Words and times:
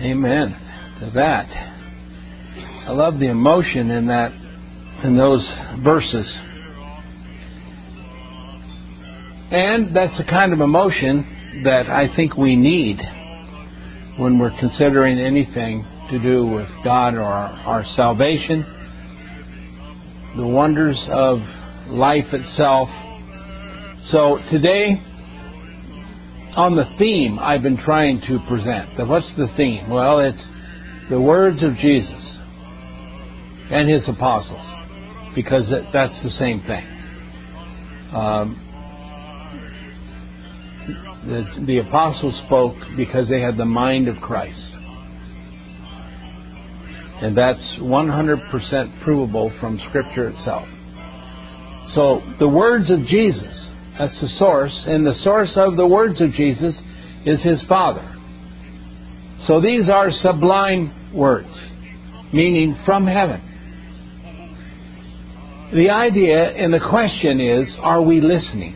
Amen 0.00 0.56
to 1.00 1.10
that. 1.16 1.46
I 2.86 2.92
love 2.92 3.18
the 3.18 3.28
emotion 3.28 3.90
in 3.90 4.06
that 4.06 4.32
in 5.02 5.16
those 5.16 5.44
verses. 5.82 6.26
And 9.50 9.96
that's 9.96 10.16
the 10.16 10.24
kind 10.24 10.52
of 10.52 10.60
emotion 10.60 11.62
that 11.64 11.88
I 11.88 12.14
think 12.14 12.36
we 12.36 12.54
need 12.54 13.00
when 14.18 14.38
we're 14.38 14.56
considering 14.60 15.18
anything 15.18 15.84
to 16.10 16.18
do 16.20 16.46
with 16.46 16.68
God 16.84 17.14
or 17.14 17.22
our, 17.22 17.50
our 17.66 17.84
salvation, 17.96 18.64
the 20.36 20.46
wonders 20.46 20.98
of 21.10 21.38
life 21.88 22.32
itself. 22.32 22.88
So 24.12 24.38
today, 24.52 25.02
on 26.58 26.74
the 26.74 26.84
theme 26.98 27.38
I've 27.38 27.62
been 27.62 27.76
trying 27.76 28.20
to 28.22 28.40
present. 28.48 29.08
What's 29.08 29.32
the 29.36 29.46
theme? 29.56 29.88
Well, 29.88 30.18
it's 30.18 30.44
the 31.08 31.20
words 31.20 31.62
of 31.62 31.76
Jesus 31.76 32.38
and 33.70 33.88
his 33.88 34.02
apostles, 34.08 34.66
because 35.36 35.70
that's 35.92 36.20
the 36.24 36.32
same 36.32 36.60
thing. 36.62 36.84
Um, 38.12 38.64
the, 41.26 41.64
the 41.64 41.78
apostles 41.78 42.34
spoke 42.46 42.74
because 42.96 43.28
they 43.28 43.40
had 43.40 43.56
the 43.56 43.64
mind 43.64 44.08
of 44.08 44.16
Christ. 44.16 44.60
And 47.22 47.38
that's 47.38 47.78
100% 47.80 49.04
provable 49.04 49.52
from 49.60 49.80
Scripture 49.88 50.30
itself. 50.30 50.66
So, 51.94 52.20
the 52.40 52.48
words 52.48 52.90
of 52.90 53.06
Jesus, 53.06 53.67
that's 53.98 54.20
the 54.20 54.28
source, 54.38 54.84
and 54.86 55.04
the 55.04 55.14
source 55.24 55.52
of 55.56 55.76
the 55.76 55.86
words 55.86 56.20
of 56.20 56.32
Jesus 56.32 56.74
is 57.26 57.42
his 57.42 57.62
Father. 57.68 58.16
So, 59.46 59.60
these 59.60 59.88
are 59.88 60.10
sublime 60.10 61.12
words, 61.14 61.48
meaning 62.32 62.76
from 62.84 63.06
heaven. 63.06 63.42
The 65.72 65.90
idea 65.90 66.50
and 66.50 66.72
the 66.72 66.80
question 66.80 67.40
is 67.40 67.76
are 67.82 68.00
we 68.00 68.20
listening? 68.20 68.74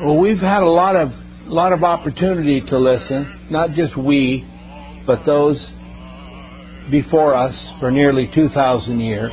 Well, 0.00 0.16
we've 0.16 0.38
had 0.38 0.62
a 0.62 0.70
lot 0.70 0.96
of 0.96 1.10
lot 1.46 1.72
of 1.72 1.84
opportunity 1.84 2.60
to 2.60 2.78
listen, 2.78 3.48
not 3.50 3.72
just 3.72 3.96
we, 3.96 4.48
but 5.06 5.26
those 5.26 5.58
before 6.90 7.34
us 7.34 7.54
for 7.80 7.90
nearly 7.90 8.30
2,000 8.34 9.00
years. 9.00 9.32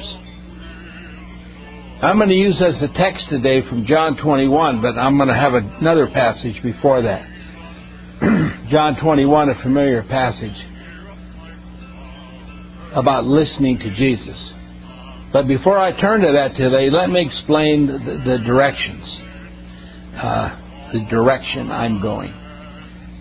I'm 2.01 2.15
going 2.15 2.29
to 2.29 2.35
use 2.35 2.63
as 2.65 2.81
a 2.81 2.87
text 2.93 3.27
today 3.27 3.61
from 3.67 3.85
John 3.85 4.15
21, 4.15 4.81
but 4.81 4.97
I'm 4.97 5.17
going 5.17 5.27
to 5.27 5.35
have 5.35 5.53
another 5.53 6.07
passage 6.07 6.63
before 6.63 7.01
that. 7.01 7.27
John 8.71 8.95
21, 9.01 9.49
a 9.49 9.61
familiar 9.61 10.01
passage 10.03 10.55
about 12.95 13.25
listening 13.25 13.79
to 13.79 13.93
Jesus. 13.95 14.53
But 15.33 15.45
before 15.45 15.77
I 15.77 15.91
turn 15.91 16.21
to 16.21 16.31
that 16.31 16.55
today, 16.55 16.89
let 16.89 17.09
me 17.09 17.25
explain 17.25 17.87
the, 17.87 17.97
the 17.97 18.37
directions 18.45 19.19
uh, 20.15 20.91
the 20.93 21.05
direction 21.09 21.69
I'm 21.69 22.01
going. 22.01 22.31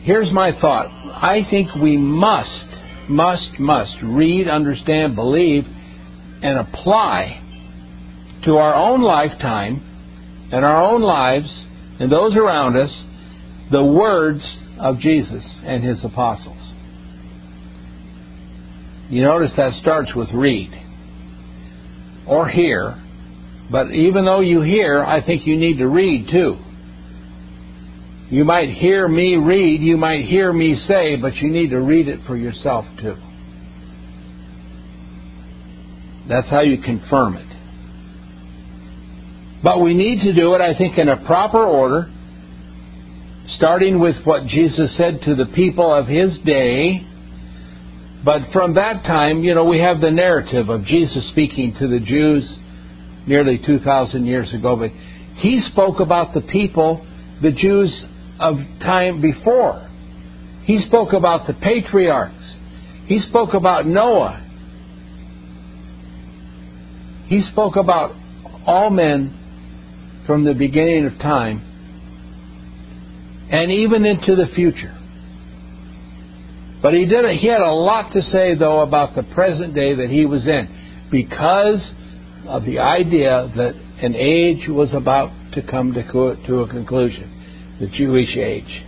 Here's 0.05 0.33
my 0.33 0.53
thought. 0.61 0.87
I 0.87 1.45
think 1.51 1.75
we 1.75 1.97
must, 1.97 2.67
must, 3.09 3.59
must 3.59 3.97
read, 4.05 4.47
understand, 4.47 5.17
believe, 5.17 5.65
and 5.65 6.61
apply 6.61 7.43
to 8.45 8.57
our 8.57 8.75
own 8.75 9.03
lifetime 9.03 10.49
and 10.53 10.65
our 10.65 10.83
own 10.83 11.03
lives 11.03 11.67
and 12.01 12.11
those 12.11 12.37
around 12.37 12.77
us 12.77 13.05
the 13.71 13.85
words 13.85 14.43
of 14.79 14.99
Jesus 15.01 15.45
and 15.65 15.85
his 15.85 16.03
apostles. 16.05 16.73
You 19.11 19.23
notice 19.23 19.53
that 19.57 19.75
starts 19.81 20.15
with 20.15 20.29
read 20.33 20.71
or 22.27 22.49
hear, 22.49 23.03
but 23.71 23.91
even 23.91 24.25
though 24.25 24.41
you 24.41 24.61
hear, 24.61 25.03
I 25.03 25.25
think 25.25 25.47
you 25.47 25.57
need 25.57 25.79
to 25.79 25.87
read 25.87 26.29
too. 26.31 26.59
You 28.31 28.45
might 28.45 28.69
hear 28.69 29.09
me 29.09 29.37
read, 29.37 29.81
you 29.81 29.97
might 29.97 30.25
hear 30.27 30.53
me 30.53 30.77
say, 30.87 31.17
but 31.17 31.37
you 31.37 31.49
need 31.49 31.71
to 31.71 31.81
read 31.81 32.09
it 32.09 32.21
for 32.27 32.37
yourself 32.37 32.85
too. 33.01 33.17
That's 36.29 36.49
how 36.51 36.61
you 36.61 36.83
confirm 36.83 37.37
it. 37.37 37.48
But 39.63 39.81
we 39.81 39.95
need 39.95 40.21
to 40.21 40.33
do 40.33 40.55
it, 40.55 40.61
I 40.61 40.77
think, 40.77 40.99
in 40.99 41.09
a 41.09 41.17
proper 41.27 41.65
order, 41.65 42.11
starting 43.57 43.99
with 43.99 44.17
what 44.25 44.47
Jesus 44.47 44.97
said 44.97 45.23
to 45.23 45.35
the 45.35 45.47
people 45.47 45.93
of 45.93 46.07
his 46.07 46.39
day. 46.45 47.05
But 48.25 48.53
from 48.53 48.75
that 48.75 49.05
time, 49.05 49.43
you 49.43 49.55
know, 49.55 49.65
we 49.65 49.81
have 49.81 50.01
the 50.01 50.11
narrative 50.11 50.69
of 50.69 50.85
Jesus 50.85 51.29
speaking 51.31 51.75
to 51.79 51.89
the 51.89 51.99
Jews 51.99 52.59
nearly 53.27 53.59
2,000 53.59 54.27
years 54.27 54.53
ago. 54.55 54.77
But 54.77 54.91
he 55.37 55.61
spoke 55.73 56.01
about 56.01 56.35
the 56.35 56.41
people, 56.41 57.05
the 57.43 57.53
Jews 57.53 58.05
of 58.39 58.57
time 58.81 59.21
before. 59.21 59.89
He 60.65 60.83
spoke 60.87 61.13
about 61.13 61.47
the 61.47 61.55
patriarchs. 61.55 62.57
He 63.07 63.21
spoke 63.21 63.55
about 63.55 63.87
Noah. 63.87 64.45
He 67.27 67.43
spoke 67.43 67.77
about 67.77 68.15
all 68.67 68.91
men 68.91 69.35
from 70.29 70.45
the 70.45 70.55
beginning 70.55 71.07
of 71.07 71.19
time 71.19 71.65
and 73.51 73.73
even 73.73 74.05
into 74.05 74.37
the 74.37 74.47
future. 74.55 74.95
But 76.83 76.93
he 76.93 77.07
did 77.07 77.25
he 77.39 77.49
had 77.49 77.63
a 77.63 77.73
lot 77.73 78.13
to 78.13 78.21
say 78.23 78.55
though 78.55 78.83
about 78.83 79.17
the 79.17 79.23
present 79.35 79.75
day 79.75 79.97
that 79.97 80.11
he 80.11 80.27
was 80.27 80.47
in 80.47 81.09
because 81.11 81.83
of 82.47 82.65
the 82.65 82.79
idea 82.79 83.51
that 83.57 83.75
an 84.03 84.15
age 84.15 84.69
was 84.69 84.93
about 84.93 85.33
to 85.55 85.63
come 85.63 85.95
to, 85.95 86.03
to 86.47 86.61
a 86.61 86.69
conclusion 86.69 87.35
the 87.81 87.87
Jewish 87.87 88.37
age. 88.37 88.85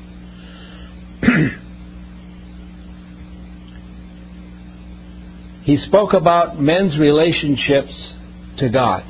he 5.64 5.78
spoke 5.86 6.12
about 6.12 6.60
men's 6.60 6.98
relationships 6.98 8.12
to 8.58 8.68
God, 8.68 9.04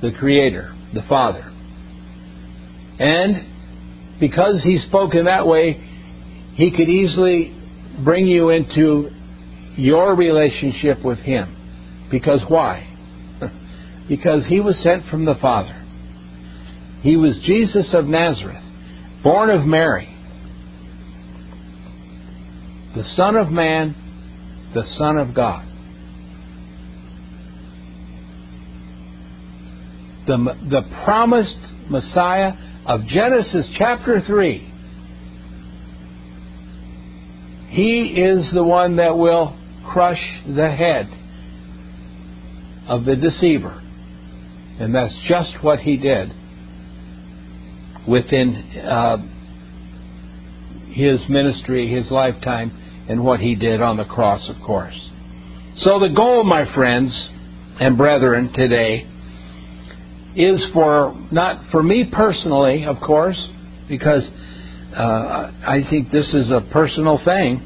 the 0.00 0.12
Creator, 0.12 0.74
the 0.94 1.02
Father. 1.08 1.50
And 2.98 4.18
because 4.20 4.62
he 4.62 4.78
spoke 4.78 5.14
in 5.14 5.24
that 5.24 5.46
way, 5.46 5.72
he 6.54 6.70
could 6.70 6.88
easily 6.88 7.56
bring 8.04 8.26
you 8.26 8.50
into 8.50 9.10
your 9.76 10.14
relationship 10.14 11.04
with 11.04 11.18
him. 11.18 12.08
Because 12.10 12.42
why? 12.48 12.88
because 14.08 14.46
he 14.46 14.60
was 14.60 14.80
sent 14.82 15.06
from 15.08 15.24
the 15.24 15.34
Father. 15.40 15.78
He 17.02 17.16
was 17.16 17.40
Jesus 17.44 17.92
of 17.94 18.06
Nazareth 18.06 18.62
born 19.22 19.50
of 19.50 19.64
Mary, 19.66 20.08
the 22.96 23.04
Son 23.16 23.36
of 23.36 23.50
Man, 23.50 23.94
the 24.74 24.84
Son 24.98 25.16
of 25.16 25.34
God. 25.34 25.66
The, 30.26 30.36
the 30.70 30.82
promised 31.04 31.58
Messiah 31.88 32.52
of 32.86 33.06
Genesis 33.06 33.68
chapter 33.76 34.20
3. 34.20 34.68
He 37.70 38.14
is 38.16 38.50
the 38.52 38.62
one 38.62 38.96
that 38.96 39.16
will 39.16 39.56
crush 39.86 40.20
the 40.46 40.70
head 40.70 41.08
of 42.86 43.04
the 43.04 43.16
deceiver. 43.16 43.82
And 44.78 44.94
that's 44.94 45.14
just 45.28 45.62
what 45.62 45.80
he 45.80 45.96
did 45.96 46.32
within 48.08 48.56
uh, 48.84 49.16
his 50.92 51.20
ministry, 51.28 51.92
his 51.92 52.10
lifetime, 52.10 53.06
and 53.08 53.24
what 53.24 53.40
he 53.40 53.54
did 53.54 53.80
on 53.80 53.96
the 53.96 54.04
cross, 54.04 54.48
of 54.48 54.56
course. 54.64 54.94
So, 55.76 55.98
the 55.98 56.12
goal, 56.14 56.44
my 56.44 56.72
friends 56.74 57.30
and 57.80 57.96
brethren, 57.96 58.52
today 58.52 59.08
is 60.36 60.64
for 60.72 61.14
not 61.30 61.70
for 61.70 61.82
me 61.82 62.08
personally, 62.10 62.84
of 62.84 63.00
course, 63.00 63.38
because 63.88 64.28
uh, 64.96 65.52
I 65.66 65.80
think 65.90 66.10
this 66.10 66.28
is 66.32 66.50
a 66.50 66.66
personal 66.72 67.20
thing, 67.24 67.60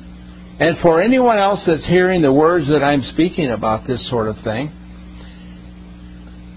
and 0.59 0.79
for 0.79 1.03
anyone 1.03 1.39
else 1.39 1.61
that's 1.67 1.85
hearing 1.87 2.23
the 2.23 2.33
words 2.33 2.67
that 2.69 2.83
I'm 2.83 3.03
speaking 3.13 3.51
about 3.51 3.87
this 3.87 4.09
sort 4.09 4.29
of 4.29 4.37
thing. 4.43 4.73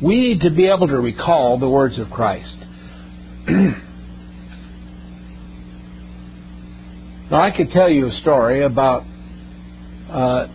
We 0.01 0.15
need 0.15 0.41
to 0.41 0.49
be 0.49 0.67
able 0.67 0.87
to 0.87 0.97
recall 0.97 1.59
the 1.59 1.67
words 1.67 1.99
of 1.99 2.09
Christ. 2.09 2.55
now, 7.29 7.41
I 7.41 7.51
could 7.51 7.71
tell 7.71 7.89
you 7.89 8.07
a 8.07 8.11
story 8.21 8.63
about 8.63 9.03
uh, 10.09 10.47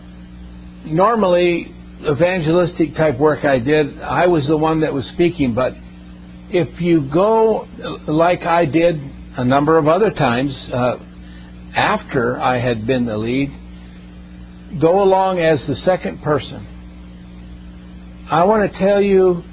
normally 0.83 1.74
evangelistic 2.11 2.95
type 2.95 3.19
work 3.19 3.45
I 3.45 3.59
did, 3.59 4.01
I 4.01 4.27
was 4.27 4.47
the 4.47 4.57
one 4.57 4.81
that 4.81 4.93
was 4.93 5.05
speaking, 5.13 5.53
but 5.53 5.73
if 6.49 6.79
you 6.81 7.09
go 7.11 7.67
like 8.07 8.43
I 8.43 8.65
did 8.65 8.95
a 9.37 9.43
number 9.43 9.77
of 9.77 9.87
other 9.87 10.11
times, 10.11 10.55
uh, 10.73 10.97
after 11.75 12.39
I 12.39 12.59
had 12.59 12.87
been 12.87 13.05
the 13.05 13.17
lead, 13.17 13.49
go 14.81 15.03
along 15.03 15.39
as 15.39 15.65
the 15.67 15.75
second 15.77 16.21
person. 16.21 16.67
I 18.31 18.45
want 18.45 18.71
to 18.71 18.79
tell 18.79 19.01
you, 19.01 19.43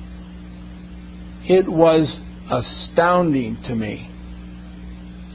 it 1.44 1.68
was 1.68 2.08
astounding 2.50 3.58
to 3.66 3.74
me 3.74 4.08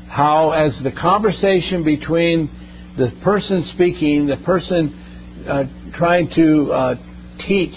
how, 0.10 0.52
as 0.52 0.78
the 0.84 0.92
conversation 0.92 1.84
between 1.84 2.50
the 2.98 3.12
person 3.24 3.70
speaking, 3.74 4.28
the 4.28 4.38
person 4.38 5.44
uh, 5.48 5.64
trying 5.98 6.30
to 6.36 6.72
uh, 6.72 6.96
teach 7.40 7.76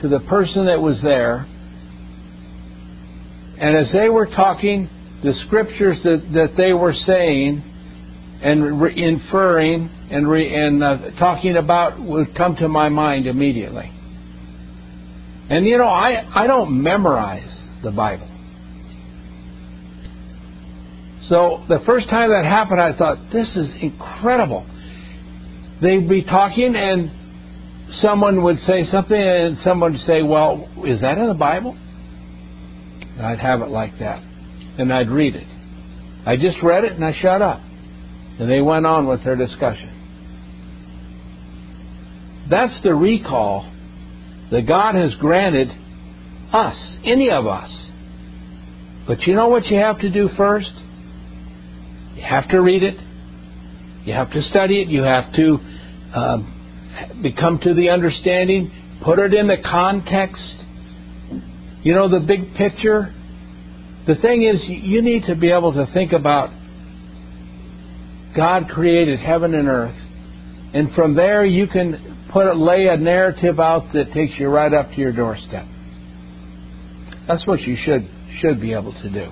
to 0.00 0.08
the 0.08 0.20
person 0.20 0.66
that 0.66 0.80
was 0.80 1.00
there, 1.02 1.46
and 3.58 3.76
as 3.76 3.92
they 3.92 4.08
were 4.08 4.26
talking, 4.26 4.88
the 5.22 5.32
scriptures 5.46 5.98
that, 6.04 6.22
that 6.34 6.54
they 6.56 6.72
were 6.72 6.92
saying 6.92 7.62
and 8.42 8.80
re- 8.80 9.02
inferring 9.02 9.88
and, 10.10 10.28
re- 10.28 10.54
and 10.54 10.84
uh, 10.84 10.98
talking 11.18 11.56
about 11.56 12.00
would 12.00 12.34
come 12.36 12.56
to 12.56 12.68
my 12.68 12.88
mind 12.88 13.26
immediately. 13.26 13.90
And 15.48 15.66
you 15.66 15.78
know, 15.78 15.86
I, 15.86 16.42
I 16.42 16.46
don't 16.46 16.82
memorize 16.82 17.66
the 17.82 17.90
Bible. 17.90 18.28
So 21.28 21.64
the 21.68 21.80
first 21.86 22.10
time 22.10 22.30
that 22.30 22.44
happened, 22.44 22.80
I 22.80 22.96
thought, 22.96 23.30
this 23.32 23.48
is 23.56 23.70
incredible. 23.80 24.66
They'd 25.80 26.08
be 26.08 26.22
talking, 26.22 26.74
and 26.76 27.10
someone 28.00 28.42
would 28.42 28.58
say 28.60 28.84
something, 28.84 29.16
and 29.16 29.58
someone 29.58 29.92
would 29.92 30.00
say, 30.02 30.22
Well, 30.22 30.68
is 30.86 31.00
that 31.00 31.18
in 31.18 31.28
the 31.28 31.34
Bible? 31.34 31.76
And 33.16 33.24
I'd 33.24 33.38
have 33.38 33.60
it 33.60 33.68
like 33.68 33.98
that. 34.00 34.22
And 34.78 34.92
I'd 34.92 35.08
read 35.08 35.36
it. 35.36 35.46
I 36.26 36.36
just 36.36 36.62
read 36.62 36.84
it 36.84 36.92
and 36.92 37.04
I 37.04 37.12
shut 37.12 37.42
up. 37.42 37.60
And 37.60 38.50
they 38.50 38.60
went 38.60 38.86
on 38.86 39.06
with 39.06 39.22
their 39.22 39.36
discussion. 39.36 39.90
That's 42.50 42.78
the 42.82 42.94
recall 42.94 43.70
that 44.50 44.66
God 44.66 44.94
has 44.96 45.14
granted 45.16 45.68
us, 46.52 46.96
any 47.04 47.30
of 47.30 47.46
us. 47.46 47.70
But 49.06 49.22
you 49.22 49.34
know 49.34 49.48
what 49.48 49.66
you 49.66 49.76
have 49.78 50.00
to 50.00 50.10
do 50.10 50.28
first? 50.36 50.72
You 52.14 52.22
have 52.22 52.48
to 52.50 52.60
read 52.60 52.82
it. 52.82 52.98
You 54.04 54.14
have 54.14 54.30
to 54.32 54.42
study 54.42 54.82
it. 54.82 54.88
You 54.88 55.02
have 55.02 55.32
to 55.34 55.58
um, 56.14 56.53
become 57.22 57.58
to 57.60 57.74
the 57.74 57.90
understanding. 57.90 58.70
Put 59.04 59.18
it 59.18 59.34
in 59.34 59.46
the 59.46 59.58
context. 59.62 60.56
You 61.82 61.94
know, 61.94 62.08
the 62.08 62.20
big 62.20 62.54
picture. 62.54 63.14
The 64.06 64.14
thing 64.16 64.42
is, 64.42 64.62
you 64.66 65.02
need 65.02 65.24
to 65.26 65.34
be 65.34 65.50
able 65.50 65.72
to 65.72 65.86
think 65.92 66.12
about 66.12 66.50
God 68.36 68.68
created 68.68 69.18
heaven 69.18 69.54
and 69.54 69.68
earth. 69.68 70.00
And 70.74 70.92
from 70.94 71.14
there, 71.14 71.44
you 71.44 71.66
can 71.68 72.28
put 72.32 72.46
a, 72.46 72.52
lay 72.52 72.88
a 72.88 72.96
narrative 72.96 73.60
out 73.60 73.92
that 73.94 74.12
takes 74.12 74.38
you 74.38 74.48
right 74.48 74.72
up 74.72 74.90
to 74.90 74.96
your 74.96 75.12
doorstep. 75.12 75.66
That's 77.28 77.46
what 77.46 77.60
you 77.60 77.76
should 77.82 78.08
should 78.40 78.60
be 78.60 78.72
able 78.72 78.92
to 78.92 79.10
do. 79.10 79.30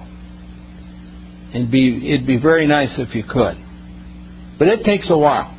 And 1.54 1.70
be 1.70 2.14
it'd 2.14 2.26
be 2.26 2.38
very 2.38 2.66
nice 2.66 2.90
if 2.96 3.14
you 3.14 3.24
could. 3.24 3.56
But 4.58 4.68
it 4.68 4.84
takes 4.84 5.10
a 5.10 5.18
while. 5.18 5.58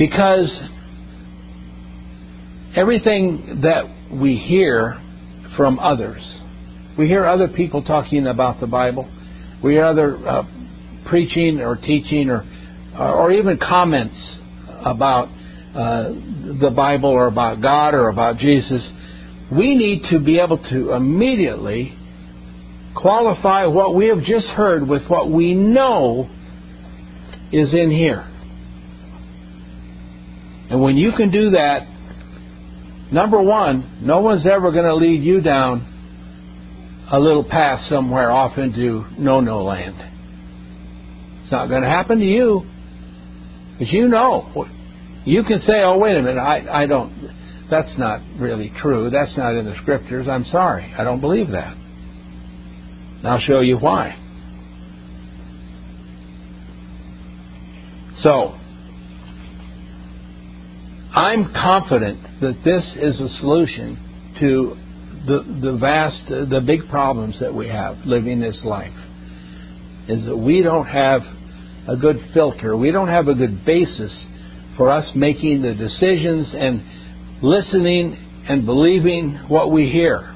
Because 0.00 0.50
everything 2.74 3.60
that 3.64 3.84
we 4.10 4.36
hear 4.36 4.98
from 5.58 5.78
others, 5.78 6.22
we 6.96 7.06
hear 7.06 7.26
other 7.26 7.48
people 7.48 7.82
talking 7.82 8.26
about 8.26 8.60
the 8.60 8.66
Bible, 8.66 9.06
we 9.62 9.72
hear 9.72 9.84
other 9.84 10.16
uh, 10.26 10.44
preaching 11.06 11.60
or 11.60 11.76
teaching 11.76 12.30
or, 12.30 12.46
or 12.98 13.30
even 13.30 13.58
comments 13.58 14.16
about 14.86 15.28
uh, 15.74 16.08
the 16.60 16.72
Bible 16.74 17.10
or 17.10 17.26
about 17.26 17.60
God 17.60 17.92
or 17.92 18.08
about 18.08 18.38
Jesus, 18.38 18.82
we 19.52 19.74
need 19.74 20.04
to 20.10 20.18
be 20.18 20.40
able 20.40 20.56
to 20.70 20.92
immediately 20.94 21.94
qualify 22.96 23.66
what 23.66 23.94
we 23.94 24.06
have 24.06 24.22
just 24.22 24.46
heard 24.46 24.88
with 24.88 25.06
what 25.08 25.30
we 25.30 25.52
know 25.52 26.26
is 27.52 27.74
in 27.74 27.90
here. 27.90 28.29
And 30.70 30.80
when 30.80 30.96
you 30.96 31.12
can 31.12 31.30
do 31.30 31.50
that, 31.50 31.86
number 33.12 33.42
one, 33.42 33.98
no 34.02 34.20
one's 34.20 34.46
ever 34.46 34.70
going 34.70 34.84
to 34.84 34.94
lead 34.94 35.22
you 35.22 35.40
down 35.40 35.86
a 37.10 37.18
little 37.18 37.44
path 37.44 37.86
somewhere 37.88 38.30
off 38.30 38.56
into 38.56 39.04
no 39.18 39.40
no 39.40 39.64
land. 39.64 39.96
It's 41.42 41.50
not 41.50 41.68
going 41.68 41.82
to 41.82 41.88
happen 41.88 42.20
to 42.20 42.24
you. 42.24 42.62
Because 43.72 43.92
you 43.92 44.06
know. 44.06 44.66
You 45.24 45.42
can 45.44 45.60
say, 45.60 45.82
oh, 45.82 45.98
wait 45.98 46.16
a 46.16 46.22
minute, 46.22 46.40
I, 46.40 46.84
I 46.84 46.86
don't, 46.86 47.12
that's 47.70 47.92
not 47.98 48.20
really 48.38 48.72
true. 48.80 49.10
That's 49.10 49.36
not 49.36 49.54
in 49.54 49.66
the 49.66 49.74
scriptures. 49.82 50.26
I'm 50.28 50.44
sorry. 50.44 50.94
I 50.96 51.04
don't 51.04 51.20
believe 51.20 51.50
that. 51.50 51.76
And 51.76 53.28
I'll 53.28 53.40
show 53.40 53.60
you 53.60 53.76
why. 53.76 54.16
So, 58.22 58.58
I'm 61.20 61.52
confident 61.52 62.40
that 62.40 62.62
this 62.64 62.96
is 62.96 63.20
a 63.20 63.28
solution 63.40 64.34
to 64.40 64.76
the, 65.26 65.60
the 65.60 65.76
vast, 65.76 66.18
the 66.28 66.62
big 66.66 66.88
problems 66.88 67.38
that 67.40 67.54
we 67.54 67.68
have 67.68 67.98
living 68.06 68.40
this 68.40 68.62
life. 68.64 68.94
Is 70.08 70.24
that 70.24 70.36
we 70.36 70.62
don't 70.62 70.86
have 70.86 71.20
a 71.86 71.96
good 71.96 72.16
filter, 72.32 72.74
we 72.74 72.90
don't 72.90 73.08
have 73.08 73.28
a 73.28 73.34
good 73.34 73.66
basis 73.66 74.10
for 74.78 74.90
us 74.90 75.10
making 75.14 75.60
the 75.60 75.74
decisions 75.74 76.54
and 76.54 76.82
listening 77.42 78.16
and 78.48 78.64
believing 78.64 79.44
what 79.48 79.70
we 79.70 79.90
hear. 79.90 80.34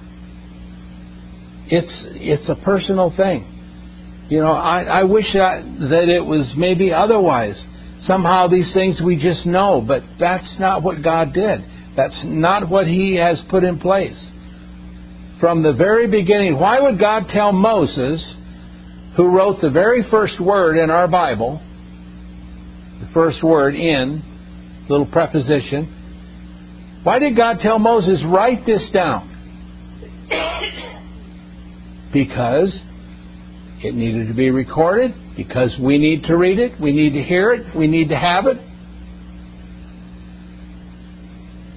It's 1.67 2.05
it's 2.17 2.49
a 2.51 2.63
personal 2.63 3.11
thing. 3.17 4.27
You 4.29 4.41
know, 4.41 4.53
I, 4.53 4.83
I 4.83 5.03
wish 5.05 5.33
that, 5.33 5.65
that 5.65 6.09
it 6.11 6.25
was 6.25 6.53
maybe 6.59 6.93
otherwise. 6.93 7.63
Somehow 8.07 8.49
these 8.49 8.73
things 8.75 9.01
we 9.01 9.17
just 9.17 9.47
know, 9.47 9.83
but 9.87 10.03
that's 10.21 10.57
not 10.59 10.83
what 10.83 11.03
God 11.03 11.33
did. 11.33 11.65
That's 11.97 12.21
not 12.25 12.69
what 12.69 12.87
He 12.87 13.17
has 13.17 13.41
put 13.49 13.65
in 13.65 13.79
place. 13.79 14.19
From 15.41 15.63
the 15.63 15.73
very 15.73 16.07
beginning, 16.07 16.59
why 16.59 16.81
would 16.81 16.99
God 16.99 17.25
tell 17.29 17.53
Moses, 17.53 18.35
who 19.17 19.29
wrote 19.29 19.61
the 19.61 19.71
very 19.71 20.05
first 20.11 20.41
word 20.41 20.77
in 20.77 20.91
our 20.91 21.09
Bible, 21.09 21.63
the 23.01 23.09
first 23.15 23.43
word 23.43 23.75
in, 23.75 24.23
little 24.89 25.07
preposition, 25.07 27.01
why 27.05 27.19
did 27.19 27.37
God 27.37 27.59
tell 27.61 27.79
Moses, 27.79 28.23
write 28.27 28.67
this 28.67 28.83
down? 28.93 29.31
because 32.13 32.79
it 33.85 33.95
needed 33.95 34.29
to 34.29 34.35
be 34.35 34.51
recorded, 34.51 35.15
because 35.37 35.75
we 35.81 35.99
need 35.99 36.25
to 36.25 36.37
read 36.37 36.59
it, 36.59 36.81
we 36.81 36.93
need 36.93 37.13
to 37.13 37.23
hear 37.23 37.53
it, 37.53 37.77
we 37.77 37.87
need 37.87 38.09
to 38.09 38.17
have 38.17 38.47
it. 38.47 38.59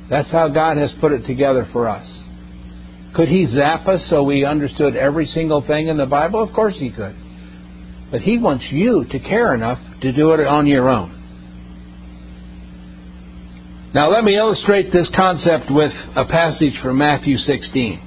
That's 0.09 0.31
how 0.31 0.47
God 0.47 0.77
has 0.77 0.91
put 1.01 1.11
it 1.11 1.25
together 1.27 1.67
for 1.73 1.87
us. 1.87 2.07
Could 3.15 3.27
He 3.27 3.47
zap 3.47 3.87
us 3.87 4.05
so 4.09 4.23
we 4.23 4.45
understood 4.45 4.95
every 4.95 5.25
single 5.25 5.65
thing 5.65 5.87
in 5.87 5.97
the 5.97 6.05
Bible? 6.05 6.41
Of 6.41 6.53
course 6.53 6.75
He 6.77 6.91
could. 6.91 7.15
But 8.11 8.21
He 8.21 8.37
wants 8.37 8.65
you 8.71 9.05
to 9.11 9.19
care 9.19 9.53
enough 9.53 9.79
to 10.01 10.11
do 10.11 10.31
it 10.33 10.39
on 10.45 10.67
your 10.67 10.87
own. 10.87 11.13
Now, 13.93 14.09
let 14.09 14.23
me 14.23 14.37
illustrate 14.37 14.91
this 14.91 15.09
concept 15.15 15.71
with 15.71 15.91
a 16.15 16.25
passage 16.25 16.79
from 16.83 16.97
Matthew 16.99 17.37
16. 17.37 18.01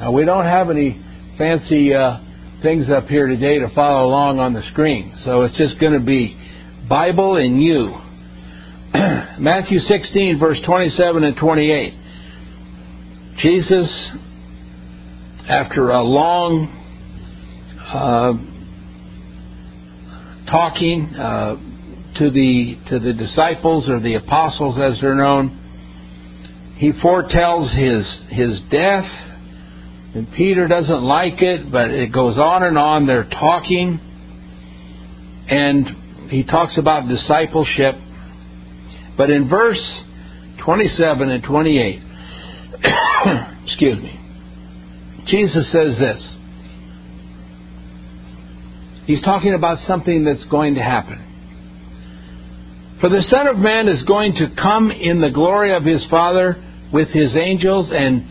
Now, 0.00 0.12
we 0.12 0.24
don't 0.24 0.44
have 0.44 0.70
any 0.70 1.00
fancy 1.38 1.94
uh, 1.94 2.18
things 2.62 2.90
up 2.90 3.06
here 3.06 3.28
today 3.28 3.60
to 3.60 3.70
follow 3.74 4.08
along 4.08 4.40
on 4.40 4.52
the 4.52 4.62
screen, 4.72 5.14
so 5.24 5.42
it's 5.42 5.56
just 5.56 5.78
going 5.78 5.92
to 5.92 6.04
be 6.04 6.36
Bible 6.88 7.36
and 7.36 7.62
you. 7.62 7.96
Matthew 9.38 9.78
16, 9.78 10.40
verse 10.40 10.58
27 10.66 11.22
and 11.22 11.36
28. 11.36 11.94
Jesus, 13.38 14.10
after 15.48 15.90
a 15.90 16.02
long 16.02 16.66
uh, 17.86 18.32
talking 20.50 21.14
uh, 21.14 21.54
to 22.18 22.30
the 22.30 22.76
to 22.88 22.98
the 22.98 23.12
disciples 23.12 23.88
or 23.88 24.00
the 24.00 24.14
apostles, 24.14 24.76
as 24.80 25.00
they're 25.00 25.14
known, 25.14 26.74
he 26.78 26.90
foretells 27.00 27.72
his 27.76 28.04
his 28.30 28.58
death 28.72 29.27
and 30.14 30.26
Peter 30.32 30.66
doesn't 30.66 31.02
like 31.02 31.42
it, 31.42 31.70
but 31.70 31.90
it 31.90 32.12
goes 32.12 32.38
on 32.38 32.62
and 32.62 32.78
on. 32.78 33.06
They're 33.06 33.28
talking. 33.28 34.00
And 35.48 36.30
he 36.30 36.44
talks 36.44 36.78
about 36.78 37.08
discipleship. 37.08 37.94
But 39.16 39.30
in 39.30 39.48
verse 39.48 39.82
27 40.64 41.28
and 41.28 41.42
28, 41.42 42.02
excuse 43.64 43.98
me, 43.98 44.18
Jesus 45.26 45.70
says 45.72 45.98
this 45.98 46.34
He's 49.06 49.22
talking 49.22 49.54
about 49.54 49.78
something 49.86 50.24
that's 50.24 50.44
going 50.44 50.74
to 50.74 50.82
happen. 50.82 51.24
For 53.00 53.08
the 53.08 53.22
Son 53.30 53.46
of 53.46 53.56
Man 53.56 53.88
is 53.88 54.02
going 54.02 54.34
to 54.34 54.48
come 54.60 54.90
in 54.90 55.20
the 55.20 55.30
glory 55.30 55.74
of 55.74 55.84
his 55.84 56.04
Father 56.10 56.62
with 56.92 57.08
his 57.08 57.34
angels 57.36 57.90
and 57.92 58.28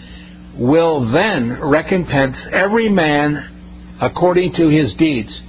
will 0.60 1.12
then 1.12 1.60
recompense 1.62 2.36
every 2.52 2.90
man 2.90 3.98
according 4.02 4.54
to 4.54 4.70
his 4.70 4.94
deeds. 4.96 5.40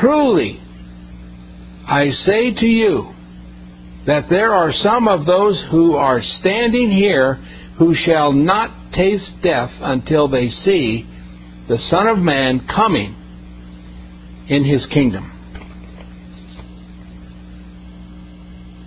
Truly, 0.00 0.60
I 1.86 2.10
say 2.10 2.54
to 2.54 2.66
you 2.66 3.12
that 4.06 4.28
there 4.30 4.52
are 4.52 4.72
some 4.72 5.08
of 5.08 5.26
those 5.26 5.62
who 5.70 5.94
are 5.96 6.22
standing 6.40 6.90
here 6.90 7.34
who 7.78 7.94
shall 7.94 8.32
not 8.32 8.92
taste 8.92 9.30
death 9.42 9.70
until 9.80 10.28
they 10.28 10.48
see 10.50 11.06
the 11.68 11.78
Son 11.90 12.06
of 12.06 12.18
Man 12.18 12.66
coming 12.74 13.16
in 14.48 14.64
his 14.64 14.84
kingdom. 14.86 15.36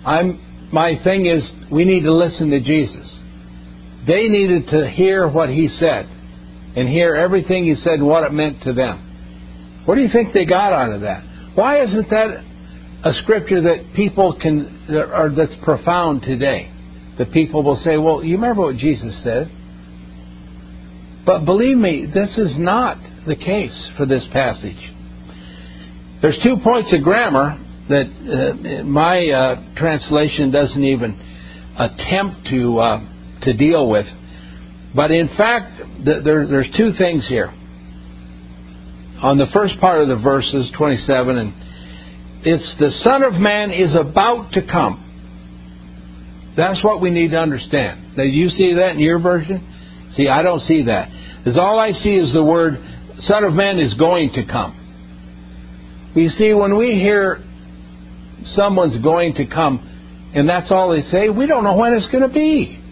I'm, 0.06 0.68
my 0.72 1.00
thing 1.02 1.26
is, 1.26 1.50
we 1.72 1.84
need 1.84 2.02
to 2.02 2.12
listen 2.12 2.50
to 2.50 2.60
Jesus. 2.60 3.18
They 4.06 4.28
needed 4.28 4.68
to 4.68 4.88
hear 4.90 5.28
what 5.28 5.48
he 5.48 5.68
said 5.68 6.06
and 6.76 6.88
hear 6.88 7.14
everything 7.14 7.64
he 7.64 7.74
said 7.76 7.94
and 7.94 8.06
what 8.06 8.24
it 8.24 8.32
meant 8.32 8.62
to 8.64 8.72
them. 8.72 9.82
What 9.86 9.94
do 9.96 10.00
you 10.00 10.08
think 10.12 10.34
they 10.34 10.44
got 10.44 10.72
out 10.72 10.92
of 10.92 11.02
that? 11.02 11.22
Why 11.54 11.82
isn't 11.82 12.10
that 12.10 12.44
a 13.04 13.12
scripture 13.22 13.62
that 13.62 13.94
people 13.94 14.36
can, 14.40 14.88
or 14.90 15.32
that's 15.36 15.54
profound 15.62 16.22
today? 16.22 16.70
That 17.18 17.32
people 17.32 17.62
will 17.62 17.80
say, 17.84 17.96
well, 17.96 18.24
you 18.24 18.34
remember 18.36 18.62
what 18.62 18.76
Jesus 18.76 19.22
said? 19.22 19.50
But 21.24 21.44
believe 21.44 21.76
me, 21.76 22.06
this 22.12 22.36
is 22.36 22.54
not 22.58 22.98
the 23.26 23.36
case 23.36 23.90
for 23.96 24.04
this 24.04 24.26
passage. 24.32 24.92
There's 26.20 26.38
two 26.42 26.56
points 26.62 26.92
of 26.92 27.02
grammar 27.02 27.58
that 27.88 28.06
uh, 28.06 28.84
my 28.84 29.28
uh, 29.28 29.74
translation 29.76 30.50
doesn't 30.50 30.82
even 30.82 31.20
attempt 31.78 32.48
to 32.48 32.78
uh, 32.78 33.13
to 33.42 33.52
deal 33.52 33.88
with. 33.88 34.06
But 34.94 35.10
in 35.10 35.28
fact, 35.28 35.78
th- 36.04 36.24
there, 36.24 36.46
there's 36.46 36.68
two 36.76 36.92
things 36.96 37.26
here. 37.28 37.52
On 39.22 39.38
the 39.38 39.46
first 39.52 39.80
part 39.80 40.02
of 40.02 40.08
the 40.08 40.16
verses, 40.16 40.70
27, 40.76 41.36
and 41.36 41.54
it's 42.42 42.74
the 42.78 42.90
Son 43.02 43.22
of 43.22 43.34
Man 43.34 43.70
is 43.70 43.94
about 43.94 44.52
to 44.52 44.62
come. 44.62 45.00
That's 46.56 46.82
what 46.84 47.00
we 47.00 47.10
need 47.10 47.30
to 47.30 47.38
understand. 47.38 48.16
Now, 48.16 48.22
you 48.22 48.48
see 48.48 48.74
that 48.74 48.90
in 48.92 49.00
your 49.00 49.18
version? 49.18 50.12
See, 50.16 50.28
I 50.28 50.42
don't 50.42 50.60
see 50.60 50.84
that. 50.84 51.08
Because 51.38 51.58
all 51.58 51.78
I 51.78 51.92
see 51.92 52.14
is 52.14 52.32
the 52.32 52.44
word 52.44 52.78
Son 53.20 53.44
of 53.44 53.54
Man 53.54 53.78
is 53.78 53.94
going 53.94 54.32
to 54.34 54.44
come. 54.44 56.12
You 56.14 56.28
see, 56.30 56.52
when 56.52 56.76
we 56.76 56.92
hear 56.94 57.42
someone's 58.54 59.02
going 59.02 59.34
to 59.34 59.46
come, 59.46 60.32
and 60.34 60.48
that's 60.48 60.70
all 60.70 60.92
they 60.92 61.02
say, 61.10 61.28
we 61.28 61.46
don't 61.46 61.64
know 61.64 61.76
when 61.76 61.94
it's 61.94 62.06
going 62.08 62.22
to 62.22 62.32
be. 62.32 62.83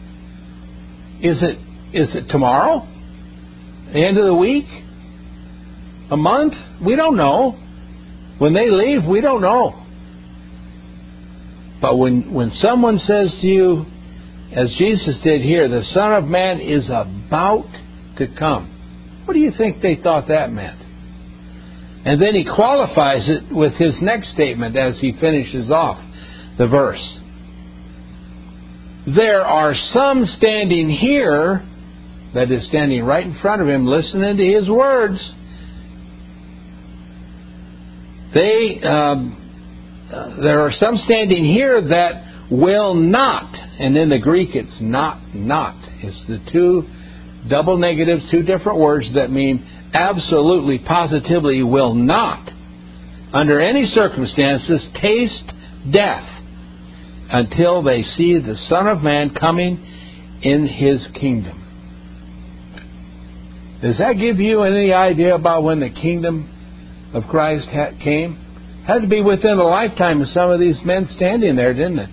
Is 1.23 1.43
it 1.43 1.59
is 1.93 2.15
it 2.17 2.29
tomorrow? 2.29 2.87
The 3.93 4.05
end 4.05 4.19
of 4.19 4.25
the 4.25 4.35
week? 4.35 4.67
A 6.11 6.17
month? 6.17 6.55
We 6.85 6.97
don't 6.97 7.17
know. 7.17 7.59
When 8.39 8.55
they 8.55 8.71
leave, 8.71 9.05
we 9.09 9.21
don't 9.21 9.41
know. 9.41 9.85
But 11.81 11.97
when 11.97 12.33
when 12.33 12.51
someone 12.61 12.99
says 12.99 13.31
to 13.41 13.47
you, 13.47 13.87
as 14.53 14.75
Jesus 14.79 15.19
did 15.23 15.43
here, 15.43 15.69
the 15.69 15.83
Son 15.95 16.13
of 16.13 16.25
Man 16.25 16.61
is 16.61 16.89
about 16.89 17.69
to 18.19 18.27
come. 18.39 19.23
What 19.25 19.35
do 19.35 19.41
you 19.41 19.53
think 19.57 19.81
they 19.81 19.97
thought 20.03 20.29
that 20.29 20.51
meant? 20.53 20.81
And 22.05 22.21
then 22.21 22.35
he 22.35 22.45
qualifies 22.45 23.29
it 23.29 23.55
with 23.55 23.75
his 23.75 23.97
next 24.03 24.33
statement 24.33 24.77
as 24.77 24.99
he 24.99 25.13
finishes 25.13 25.71
off 25.71 26.03
the 26.59 26.67
verse. 26.67 27.19
There 29.07 29.43
are 29.43 29.75
some 29.93 30.27
standing 30.37 30.89
here, 30.89 31.67
that 32.35 32.51
is 32.51 32.67
standing 32.69 33.05
right 33.05 33.27
in 33.27 33.37
front 33.41 33.61
of 33.61 33.69
him, 33.69 33.87
listening 33.87 34.37
to 34.37 34.45
his 34.45 34.69
words. 34.69 35.19
They, 38.33 38.81
um, 38.83 40.09
uh, 40.13 40.41
there 40.41 40.61
are 40.61 40.73
some 40.73 40.97
standing 41.05 41.45
here 41.45 41.89
that 41.89 42.49
will 42.51 42.95
not, 42.95 43.55
and 43.55 43.97
in 43.97 44.09
the 44.09 44.19
Greek 44.19 44.55
it's 44.55 44.77
not, 44.81 45.35
not. 45.35 45.77
It's 46.03 46.27
the 46.29 46.39
two 46.53 46.89
double 47.51 47.79
negatives, 47.79 48.23
two 48.31 48.43
different 48.43 48.79
words 48.79 49.13
that 49.15 49.31
mean 49.31 49.91
absolutely, 49.93 50.79
positively 50.79 51.63
will 51.63 51.95
not, 51.95 52.51
under 53.33 53.61
any 53.61 53.87
circumstances, 53.87 54.87
taste 55.01 55.53
death 55.91 56.29
until 57.33 57.83
they 57.83 58.03
see 58.03 58.39
the 58.39 58.57
Son 58.69 58.87
of 58.87 59.03
Man 59.03 59.35
coming 59.35 59.83
in 60.43 60.67
his 60.67 61.07
kingdom. 61.19 61.61
Does 63.81 63.99
that 63.99 64.13
give 64.13 64.39
you 64.39 64.63
any 64.63 64.93
idea 64.93 65.35
about 65.35 65.65
when 65.65 65.81
the 65.81 65.89
kingdom 65.89 67.11
of 67.15 67.25
Christ 67.31 67.67
came? 68.05 68.37
Had 68.87 69.01
to 69.01 69.09
be 69.09 69.23
within 69.23 69.59
a 69.59 69.65
lifetime 69.65 70.21
of 70.21 70.29
some 70.29 70.51
of 70.51 70.61
these 70.61 70.77
men 70.85 71.09
standing 71.17 71.57
there, 71.57 71.73
didn't 71.73 71.99
it? 72.01 72.11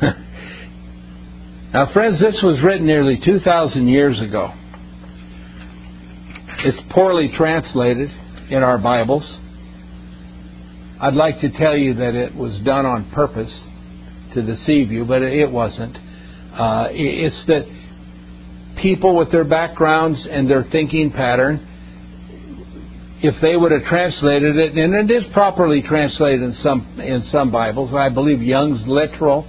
now, 1.74 1.92
friends, 1.92 2.20
this 2.20 2.40
was 2.42 2.62
written 2.62 2.86
nearly 2.86 3.20
2,000 3.24 3.88
years 3.88 4.20
ago. 4.20 4.52
It's 6.64 6.78
poorly 6.90 7.32
translated 7.36 8.10
in 8.50 8.62
our 8.62 8.78
Bibles. 8.78 9.24
I'd 11.00 11.14
like 11.14 11.40
to 11.40 11.50
tell 11.50 11.76
you 11.76 11.94
that 11.94 12.14
it 12.14 12.34
was 12.34 12.58
done 12.64 12.86
on 12.86 13.10
purpose 13.12 13.50
to 14.34 14.42
deceive 14.42 14.90
you, 14.90 15.04
but 15.04 15.22
it 15.22 15.50
wasn't. 15.50 15.96
Uh, 15.96 16.88
it's 16.90 17.46
that 17.46 17.64
people 18.82 19.16
with 19.16 19.32
their 19.32 19.44
backgrounds 19.44 20.26
and 20.30 20.48
their 20.48 20.64
thinking 20.70 21.10
pattern, 21.10 21.66
if 23.22 23.40
they 23.42 23.56
would 23.56 23.72
have 23.72 23.84
translated 23.84 24.56
it, 24.56 24.76
and 24.76 25.10
it 25.10 25.14
is 25.14 25.24
properly 25.32 25.82
translated 25.82 26.42
in 26.42 26.54
some 26.62 27.00
in 27.00 27.22
some 27.30 27.50
Bibles, 27.50 27.94
I 27.94 28.08
believe 28.08 28.42
Young's 28.42 28.82
literal 28.86 29.46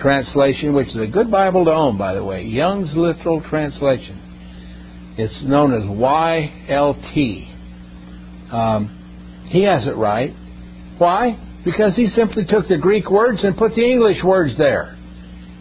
translation, 0.00 0.74
which 0.74 0.88
is 0.88 0.96
a 0.96 1.06
good 1.06 1.30
Bible 1.30 1.64
to 1.64 1.72
own, 1.72 1.98
by 1.98 2.14
the 2.14 2.24
way, 2.24 2.44
Young's 2.44 2.94
literal 2.94 3.42
translation 3.48 4.28
it's 5.18 5.42
known 5.42 5.74
as 5.74 5.82
YLT. 5.82 7.52
Um, 8.52 9.46
he 9.50 9.64
has 9.64 9.86
it 9.88 9.96
right. 9.96 10.32
Why? 10.98 11.38
Because 11.64 11.94
he 11.96 12.08
simply 12.08 12.44
took 12.44 12.68
the 12.68 12.78
Greek 12.78 13.10
words 13.10 13.42
and 13.42 13.56
put 13.56 13.74
the 13.74 13.84
English 13.84 14.22
words 14.24 14.56
there 14.58 14.96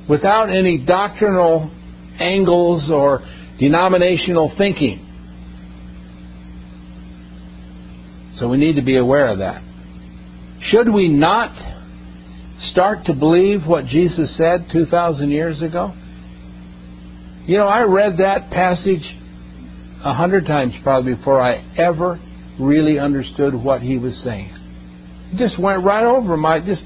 without 0.10 0.50
any 0.50 0.78
doctrinal 0.86 1.72
angles 2.20 2.90
or 2.90 3.20
denominational 3.60 4.54
thinking. 4.58 5.04
So 8.40 8.48
we 8.48 8.58
need 8.58 8.76
to 8.76 8.84
be 8.84 8.98
aware 8.98 9.32
of 9.32 9.40
that. 9.40 9.64
Should 10.70 10.92
we 10.92 11.08
not 11.08 11.52
start 12.72 13.06
to 13.06 13.14
believe 13.14 13.66
what 13.66 13.86
Jesus 13.86 14.36
said 14.38 14.68
2,000 14.72 15.30
years 15.30 15.62
ago? 15.62 15.94
You 17.46 17.58
know, 17.58 17.68
I 17.68 17.84
read 17.84 18.18
that 18.18 18.52
passage 18.52 19.04
a 20.04 20.14
hundred 20.14 20.46
times 20.46 20.74
probably 20.84 21.16
before 21.16 21.42
I 21.42 21.64
ever 21.78 22.20
really 22.60 23.00
understood 23.00 23.54
what 23.54 23.82
he 23.82 23.98
was 23.98 24.20
saying. 24.24 24.57
Just 25.36 25.60
went 25.60 25.84
right 25.84 26.06
over 26.06 26.38
my 26.38 26.60
just 26.60 26.84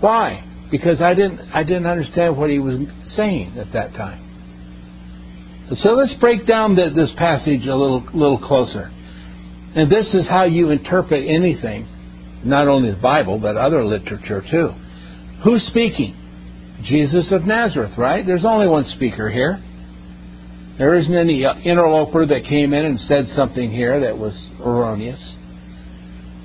why? 0.00 0.44
Because 0.70 1.00
I 1.00 1.14
didn't 1.14 1.40
I 1.52 1.64
didn't 1.64 1.86
understand 1.86 2.36
what 2.36 2.50
he 2.50 2.58
was 2.58 2.80
saying 3.16 3.58
at 3.58 3.72
that 3.72 3.92
time. 3.94 4.26
So 5.76 5.90
let's 5.90 6.14
break 6.14 6.46
down 6.46 6.74
the, 6.74 6.90
this 6.94 7.10
passage 7.16 7.66
a 7.66 7.74
little 7.74 8.02
little 8.12 8.38
closer. 8.38 8.90
And 9.74 9.90
this 9.90 10.08
is 10.14 10.26
how 10.28 10.44
you 10.44 10.70
interpret 10.70 11.28
anything, 11.28 11.86
not 12.44 12.66
only 12.66 12.90
the 12.90 13.00
Bible 13.00 13.38
but 13.38 13.56
other 13.56 13.84
literature 13.84 14.42
too. 14.50 14.70
Who's 15.44 15.62
speaking? 15.68 16.16
Jesus 16.82 17.30
of 17.30 17.44
Nazareth, 17.44 17.92
right? 17.98 18.24
There's 18.24 18.44
only 18.44 18.66
one 18.66 18.84
speaker 18.96 19.30
here. 19.30 19.62
There 20.78 20.96
isn't 20.96 21.14
any 21.14 21.44
interloper 21.44 22.26
that 22.26 22.44
came 22.48 22.72
in 22.72 22.86
and 22.86 22.98
said 23.00 23.26
something 23.36 23.70
here 23.70 24.00
that 24.00 24.16
was 24.16 24.32
erroneous. 24.60 25.20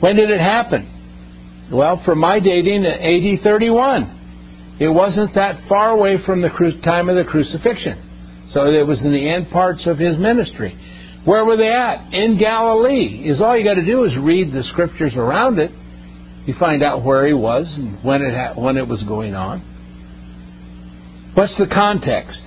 When 0.05 0.17
did 0.17 0.29
it 0.29 0.39
happen? 0.39 1.67
Well, 1.73 1.99
from 2.05 2.19
my 2.19 2.39
dating, 2.39 2.85
AD 2.85 3.41
31. 3.41 4.77
It 4.79 4.89
wasn't 4.89 5.33
that 5.33 5.67
far 5.67 5.89
away 5.89 6.17
from 6.23 6.43
the 6.43 6.49
time 6.83 7.09
of 7.09 7.15
the 7.15 7.23
crucifixion. 7.23 8.45
So 8.49 8.67
it 8.67 8.85
was 8.85 9.01
in 9.01 9.11
the 9.11 9.27
end 9.27 9.49
parts 9.49 9.87
of 9.87 9.97
his 9.97 10.15
ministry. 10.19 10.77
Where 11.25 11.43
were 11.43 11.57
they 11.57 11.71
at? 11.71 12.13
In 12.13 12.37
Galilee. 12.37 13.27
Is 13.27 13.41
all 13.41 13.57
you 13.57 13.63
got 13.63 13.81
to 13.81 13.85
do 13.85 14.03
is 14.03 14.15
read 14.15 14.53
the 14.53 14.61
scriptures 14.69 15.13
around 15.15 15.57
it. 15.57 15.71
You 16.45 16.53
find 16.59 16.83
out 16.83 17.03
where 17.03 17.25
he 17.25 17.33
was 17.33 17.65
and 17.75 18.03
when 18.03 18.21
it 18.21 18.35
ha- 18.35 18.61
when 18.61 18.77
it 18.77 18.87
was 18.87 19.01
going 19.01 19.33
on. 19.33 19.61
What's 21.33 21.57
the 21.57 21.65
context? 21.65 22.43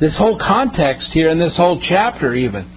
This 0.00 0.16
whole 0.18 0.40
context 0.40 1.10
here 1.12 1.28
in 1.28 1.38
this 1.38 1.56
whole 1.56 1.80
chapter, 1.88 2.34
even, 2.34 2.68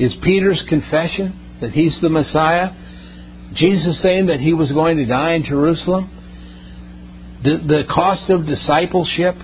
is 0.00 0.12
Peter's 0.24 0.64
confession 0.68 1.44
that 1.60 1.70
he's 1.72 1.98
the 2.00 2.08
Messiah, 2.08 2.70
Jesus 3.54 4.00
saying 4.02 4.26
that 4.26 4.40
he 4.40 4.52
was 4.52 4.70
going 4.72 4.98
to 4.98 5.06
die 5.06 5.34
in 5.34 5.44
Jerusalem, 5.44 6.10
the, 7.42 7.58
the 7.66 7.82
cost 7.92 8.30
of 8.30 8.46
discipleship, 8.46 9.34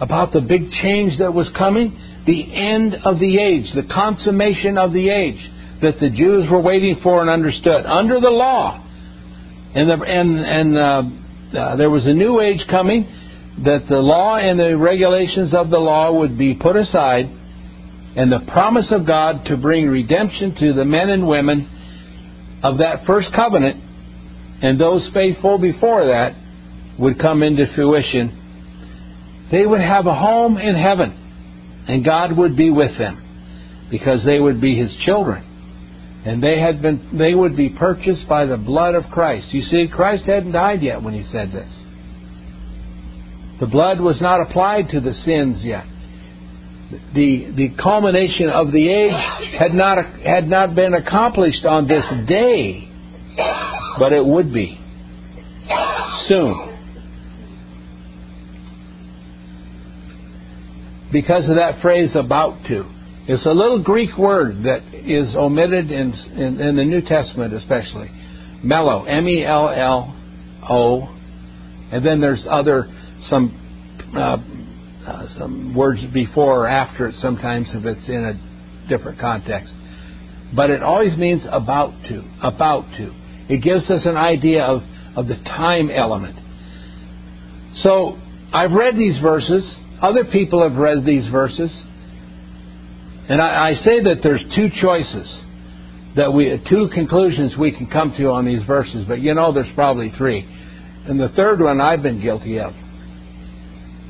about 0.00 0.32
the 0.32 0.40
big 0.40 0.70
change 0.82 1.18
that 1.18 1.34
was 1.34 1.48
coming, 1.56 1.98
the 2.26 2.54
end 2.54 2.94
of 3.04 3.18
the 3.18 3.38
age, 3.38 3.66
the 3.74 3.86
consummation 3.92 4.78
of 4.78 4.92
the 4.92 5.10
age. 5.10 5.50
That 5.82 5.98
the 6.00 6.10
Jews 6.10 6.46
were 6.50 6.60
waiting 6.60 7.00
for 7.02 7.22
and 7.22 7.30
understood. 7.30 7.86
Under 7.86 8.20
the 8.20 8.28
law. 8.28 8.86
And, 9.74 9.88
the, 9.88 10.04
and, 10.04 10.38
and 10.38 10.76
uh, 10.76 11.58
uh, 11.58 11.76
there 11.76 11.88
was 11.88 12.06
a 12.06 12.12
new 12.12 12.40
age 12.40 12.60
coming. 12.68 13.04
That 13.64 13.86
the 13.88 13.96
law 13.96 14.36
and 14.36 14.58
the 14.58 14.76
regulations 14.76 15.54
of 15.54 15.70
the 15.70 15.78
law 15.78 16.12
would 16.18 16.36
be 16.36 16.54
put 16.54 16.76
aside, 16.76 17.30
and 18.16 18.30
the 18.30 18.50
promise 18.52 18.88
of 18.90 19.06
God 19.06 19.46
to 19.46 19.56
bring 19.56 19.88
redemption 19.88 20.54
to 20.56 20.72
the 20.72 20.84
men 20.84 21.10
and 21.10 21.26
women 21.26 22.60
of 22.62 22.78
that 22.78 23.06
first 23.06 23.28
covenant 23.34 23.82
and 24.62 24.80
those 24.80 25.08
faithful 25.14 25.58
before 25.58 26.06
that 26.06 26.34
would 26.98 27.18
come 27.18 27.42
into 27.42 27.66
fruition. 27.74 29.48
They 29.50 29.64
would 29.64 29.80
have 29.80 30.06
a 30.06 30.14
home 30.14 30.58
in 30.58 30.74
heaven, 30.74 31.84
and 31.88 32.04
God 32.04 32.36
would 32.36 32.56
be 32.56 32.70
with 32.70 32.96
them 32.98 33.88
because 33.90 34.24
they 34.24 34.38
would 34.38 34.60
be 34.60 34.76
His 34.76 34.92
children 35.04 35.46
and 36.24 36.42
they 36.42 36.60
had 36.60 36.82
been 36.82 37.16
they 37.18 37.34
would 37.34 37.56
be 37.56 37.70
purchased 37.70 38.28
by 38.28 38.44
the 38.44 38.56
blood 38.56 38.94
of 38.94 39.04
Christ. 39.10 39.48
You 39.52 39.62
see, 39.62 39.88
Christ 39.90 40.24
hadn't 40.24 40.52
died 40.52 40.82
yet 40.82 41.02
when 41.02 41.14
he 41.14 41.24
said 41.30 41.50
this. 41.50 41.70
The 43.60 43.66
blood 43.66 44.00
was 44.00 44.20
not 44.20 44.40
applied 44.40 44.90
to 44.90 45.00
the 45.00 45.14
sins 45.14 45.62
yet. 45.62 45.84
The 46.90 47.52
the 47.56 47.68
culmination 47.80 48.48
of 48.48 48.72
the 48.72 48.88
age 48.88 49.58
had 49.58 49.72
not 49.74 50.04
had 50.24 50.48
not 50.48 50.74
been 50.74 50.92
accomplished 50.94 51.64
on 51.64 51.86
this 51.86 52.04
day, 52.26 52.88
but 53.98 54.12
it 54.12 54.24
would 54.24 54.52
be 54.52 54.76
soon. 56.26 56.66
Because 61.12 61.48
of 61.48 61.56
that 61.56 61.80
phrase 61.80 62.14
about 62.14 62.64
to. 62.68 62.84
It's 63.26 63.46
a 63.46 63.50
little 63.50 63.82
Greek 63.82 64.16
word 64.18 64.64
that 64.64 64.82
is 64.92 65.36
omitted 65.36 65.90
in, 65.92 66.12
in, 66.12 66.60
in 66.60 66.76
the 66.76 66.84
New 66.84 67.02
Testament, 67.02 67.54
especially. 67.54 68.10
Mello, 68.64 69.04
M 69.04 69.28
E 69.28 69.44
L 69.44 69.68
L 69.68 70.16
O, 70.68 71.02
and 71.92 72.04
then 72.04 72.20
there's 72.20 72.44
other 72.48 72.88
some 73.28 73.56
uh, 74.16 74.38
uh, 75.10 75.26
some 75.38 75.74
words 75.74 76.00
before 76.12 76.64
or 76.64 76.66
after 76.66 77.08
it 77.08 77.16
sometimes 77.20 77.68
if 77.74 77.84
it's 77.84 78.08
in 78.08 78.24
a 78.24 78.88
different 78.88 79.18
context. 79.18 79.74
But 80.54 80.70
it 80.70 80.82
always 80.82 81.16
means 81.16 81.42
about 81.50 81.92
to, 82.08 82.24
about 82.42 82.84
to. 82.96 83.12
It 83.48 83.62
gives 83.62 83.88
us 83.90 84.02
an 84.04 84.16
idea 84.16 84.64
of, 84.64 84.82
of 85.16 85.26
the 85.26 85.36
time 85.36 85.90
element. 85.90 86.38
So 87.82 88.18
I've 88.52 88.72
read 88.72 88.96
these 88.96 89.18
verses. 89.20 89.64
Other 90.02 90.24
people 90.24 90.68
have 90.68 90.76
read 90.76 91.04
these 91.04 91.28
verses. 91.30 91.70
And 93.28 93.40
I, 93.40 93.70
I 93.70 93.74
say 93.74 94.02
that 94.02 94.20
there's 94.22 94.42
two 94.56 94.68
choices 94.80 95.44
that 96.16 96.32
we, 96.32 96.60
two 96.68 96.88
conclusions 96.92 97.56
we 97.56 97.70
can 97.70 97.86
come 97.86 98.12
to 98.16 98.30
on 98.30 98.44
these 98.44 98.64
verses, 98.64 99.04
but 99.06 99.20
you 99.20 99.34
know 99.34 99.52
there's 99.52 99.72
probably 99.74 100.12
three. 100.18 100.40
And 101.06 101.18
the 101.20 101.28
third 101.28 101.60
one 101.60 101.80
I've 101.80 102.02
been 102.02 102.20
guilty 102.20 102.58
of. 102.58 102.72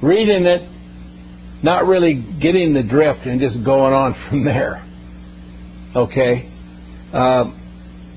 Reading 0.03 0.47
it, 0.47 0.70
not 1.63 1.87
really 1.87 2.15
getting 2.41 2.75
the 2.75 2.83
drift 2.83 3.27
and 3.27 3.41
just 3.41 3.65
going 3.65 3.93
on 3.93 4.15
from 4.29 4.45
there. 4.45 4.87
Okay? 5.95 6.51
Uh, 7.13 7.53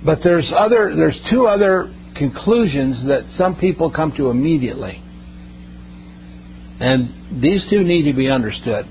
but 0.05 0.19
there's 0.23 0.51
other, 0.55 0.93
there's 0.95 1.19
two 1.31 1.45
other 1.47 1.93
conclusions 2.15 3.05
that 3.07 3.23
some 3.37 3.55
people 3.55 3.91
come 3.91 4.13
to 4.17 4.29
immediately. 4.29 5.01
And 6.79 7.41
these 7.41 7.65
two 7.69 7.83
need 7.83 8.11
to 8.11 8.15
be 8.15 8.29
understood. 8.29 8.85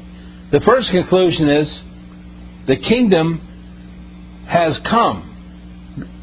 The 0.51 0.61
first 0.65 0.91
conclusion 0.91 1.49
is 1.49 1.83
the 2.67 2.77
kingdom 2.77 3.41
has 4.49 4.79
come 4.89 5.29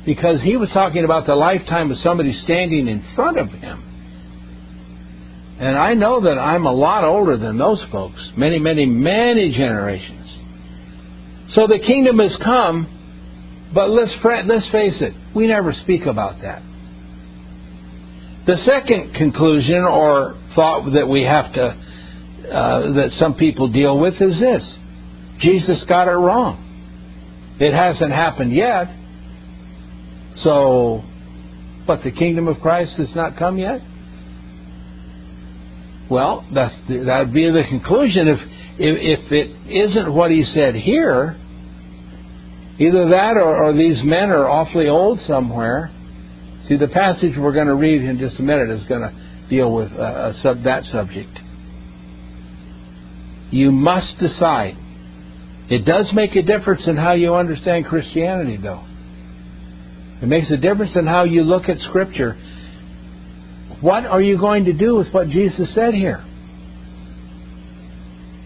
because 0.05 0.41
he 0.41 0.57
was 0.57 0.69
talking 0.73 1.03
about 1.03 1.25
the 1.25 1.35
lifetime 1.35 1.91
of 1.91 1.97
somebody 1.97 2.33
standing 2.33 2.87
in 2.87 3.03
front 3.15 3.37
of 3.39 3.49
him. 3.49 3.88
And 5.59 5.77
I 5.77 5.93
know 5.93 6.21
that 6.21 6.39
I'm 6.39 6.65
a 6.65 6.71
lot 6.71 7.03
older 7.03 7.35
than 7.35 7.57
those 7.57 7.83
folks, 7.91 8.31
many, 8.37 8.59
many, 8.59 8.85
many 8.85 9.51
generations. 9.51 10.25
So 11.49 11.67
the 11.67 11.79
kingdom 11.79 12.19
has 12.19 12.37
come, 12.41 13.69
but 13.73 13.89
let's, 13.89 14.11
let's 14.23 14.69
face 14.71 15.01
it, 15.01 15.13
we 15.35 15.47
never 15.47 15.73
speak 15.73 16.05
about 16.05 16.41
that. 16.43 16.61
The 18.47 18.55
second 18.63 19.13
conclusion 19.15 19.83
or 19.83 20.39
thought 20.55 20.91
that 20.93 21.07
we 21.07 21.23
have 21.25 21.53
to, 21.53 21.61
uh, 21.61 22.93
that 22.93 23.09
some 23.19 23.35
people 23.35 23.67
deal 23.67 23.99
with 23.99 24.15
is 24.21 24.39
this 24.39 24.75
Jesus 25.41 25.83
got 25.87 26.07
it 26.07 26.15
wrong. 26.15 26.65
It 27.59 27.73
hasn't 27.73 28.11
happened 28.11 28.53
yet. 28.53 28.87
So, 30.37 31.03
but 31.85 32.03
the 32.03 32.11
kingdom 32.11 32.47
of 32.47 32.61
Christ 32.61 32.93
has 32.97 33.13
not 33.13 33.37
come 33.37 33.57
yet? 33.57 33.81
Well, 36.09 36.47
that's 36.53 36.75
that 36.87 37.19
would 37.25 37.33
be 37.33 37.51
the 37.51 37.63
conclusion. 37.69 38.27
If, 38.27 38.39
if, 38.79 39.21
if 39.25 39.31
it 39.31 39.71
isn't 39.71 40.13
what 40.13 40.31
he 40.31 40.43
said 40.43 40.75
here, 40.75 41.37
either 42.79 43.09
that 43.09 43.37
or, 43.37 43.65
or 43.65 43.73
these 43.73 44.01
men 44.03 44.29
are 44.29 44.47
awfully 44.47 44.87
old 44.87 45.19
somewhere. 45.27 45.91
See, 46.67 46.77
the 46.77 46.87
passage 46.87 47.33
we're 47.37 47.53
going 47.53 47.67
to 47.67 47.75
read 47.75 48.01
in 48.03 48.19
just 48.19 48.39
a 48.39 48.43
minute 48.43 48.69
is 48.69 48.83
going 48.87 49.01
to 49.01 49.47
deal 49.49 49.73
with 49.73 49.91
uh, 49.91 50.33
sub, 50.41 50.63
that 50.63 50.83
subject. 50.85 51.37
You 53.51 53.71
must 53.71 54.19
decide 54.19 54.77
it 55.69 55.85
does 55.85 56.11
make 56.13 56.35
a 56.35 56.41
difference 56.41 56.87
in 56.87 56.97
how 56.97 57.13
you 57.13 57.35
understand 57.35 57.85
Christianity, 57.85 58.57
though. 58.57 58.83
It 60.21 60.27
makes 60.27 60.49
a 60.51 60.57
difference 60.57 60.95
in 60.95 61.05
how 61.05 61.23
you 61.25 61.43
look 61.43 61.69
at 61.69 61.77
Scripture. 61.79 62.37
What 63.81 64.05
are 64.05 64.21
you 64.21 64.37
going 64.37 64.65
to 64.65 64.73
do 64.73 64.95
with 64.95 65.13
what 65.13 65.29
Jesus 65.29 65.73
said 65.73 65.93
here? 65.93 66.23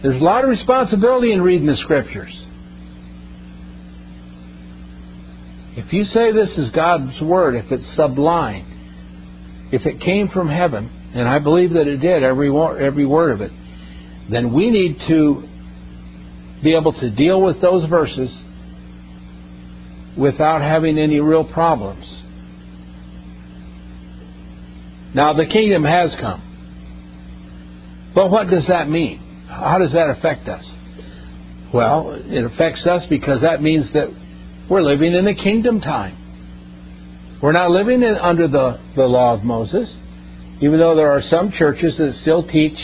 There's 0.01 0.21
a 0.21 0.23
lot 0.23 0.43
of 0.43 0.49
responsibility 0.49 1.31
in 1.31 1.41
reading 1.41 1.65
the 1.65 1.77
Scriptures. 1.77 2.31
If 5.75 5.91
you 5.91 6.03
say 6.03 6.31
this 6.31 6.55
is 6.57 6.69
God's 6.71 7.19
Word, 7.21 7.55
if 7.55 7.71
it's 7.71 7.95
sublime, 7.95 9.69
if 9.71 9.85
it 9.87 10.01
came 10.01 10.27
from 10.27 10.49
heaven, 10.49 10.91
and 11.15 11.27
I 11.27 11.39
believe 11.39 11.73
that 11.73 11.87
it 11.87 11.97
did, 11.97 12.21
every, 12.23 12.49
every 12.49 13.05
word 13.05 13.31
of 13.31 13.41
it, 13.41 13.51
then 14.29 14.53
we 14.53 14.69
need 14.69 14.97
to 15.07 15.47
be 16.63 16.75
able 16.75 16.93
to 16.93 17.09
deal 17.09 17.41
with 17.41 17.61
those 17.61 17.89
verses 17.89 18.31
without 20.17 20.61
having 20.61 20.97
any 20.97 21.19
real 21.19 21.43
problems. 21.43 22.05
Now, 25.13 25.33
the 25.33 25.45
kingdom 25.45 25.83
has 25.83 26.11
come. 26.19 26.41
But 28.15 28.29
what 28.31 28.49
does 28.49 28.65
that 28.67 28.89
mean? 28.89 29.19
How 29.47 29.77
does 29.77 29.93
that 29.93 30.09
affect 30.09 30.47
us? 30.47 30.63
Well, 31.73 32.19
it 32.25 32.43
affects 32.43 32.85
us 32.85 33.03
because 33.09 33.41
that 33.41 33.61
means 33.61 33.91
that 33.93 34.07
we're 34.69 34.81
living 34.81 35.13
in 35.13 35.27
a 35.27 35.35
kingdom 35.35 35.81
time. 35.81 36.17
We're 37.41 37.51
not 37.51 37.71
living 37.71 38.01
in, 38.03 38.15
under 38.15 38.47
the, 38.47 38.79
the 38.95 39.03
law 39.03 39.33
of 39.33 39.43
Moses, 39.43 39.93
even 40.61 40.79
though 40.79 40.95
there 40.95 41.11
are 41.11 41.21
some 41.21 41.51
churches 41.51 41.97
that 41.97 42.13
still 42.21 42.47
teach 42.47 42.77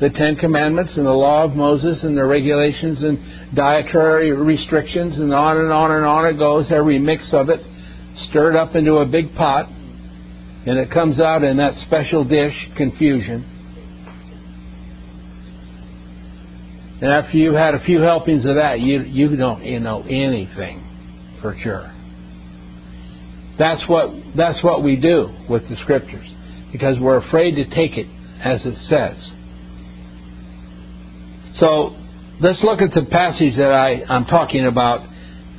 the 0.00 0.08
Ten 0.10 0.36
Commandments 0.36 0.96
and 0.96 1.04
the 1.04 1.10
law 1.10 1.44
of 1.44 1.54
Moses 1.54 2.02
and 2.04 2.16
the 2.16 2.24
regulations 2.24 3.02
and 3.02 3.54
dietary 3.54 4.32
restrictions 4.32 5.18
and 5.18 5.34
on 5.34 5.58
and 5.58 5.72
on 5.72 5.90
and 5.90 6.04
on 6.04 6.26
it 6.26 6.38
goes, 6.38 6.70
every 6.70 6.98
mix 6.98 7.32
of 7.32 7.50
it 7.50 7.60
stirred 8.30 8.56
up 8.56 8.76
into 8.76 8.94
a 8.94 9.06
big 9.06 9.34
pot 9.34 9.68
and 10.66 10.78
it 10.78 10.90
comes 10.90 11.20
out 11.20 11.44
in 11.44 11.56
that 11.58 11.74
special 11.86 12.24
dish, 12.24 12.54
confusion. 12.76 13.54
And 17.00 17.12
after 17.12 17.36
you've 17.36 17.54
had 17.54 17.74
a 17.74 17.84
few 17.84 18.00
helpings 18.00 18.44
of 18.44 18.56
that, 18.56 18.80
you, 18.80 19.02
you 19.02 19.36
don't 19.36 19.62
you 19.64 19.78
know 19.78 20.02
anything 20.02 20.84
for 21.40 21.56
sure. 21.62 21.92
That's 23.58 23.88
what, 23.88 24.10
that's 24.36 24.62
what 24.62 24.82
we 24.82 24.96
do 24.96 25.34
with 25.48 25.68
the 25.68 25.76
scriptures 25.76 26.26
because 26.72 26.98
we're 27.00 27.18
afraid 27.18 27.54
to 27.56 27.64
take 27.70 27.96
it 27.96 28.06
as 28.42 28.64
it 28.64 28.76
says. 28.88 29.16
So 31.58 31.96
let's 32.40 32.62
look 32.62 32.80
at 32.80 32.92
the 32.94 33.04
passage 33.10 33.56
that 33.56 33.72
I, 33.72 34.04
I'm 34.08 34.26
talking 34.26 34.66
about 34.66 35.08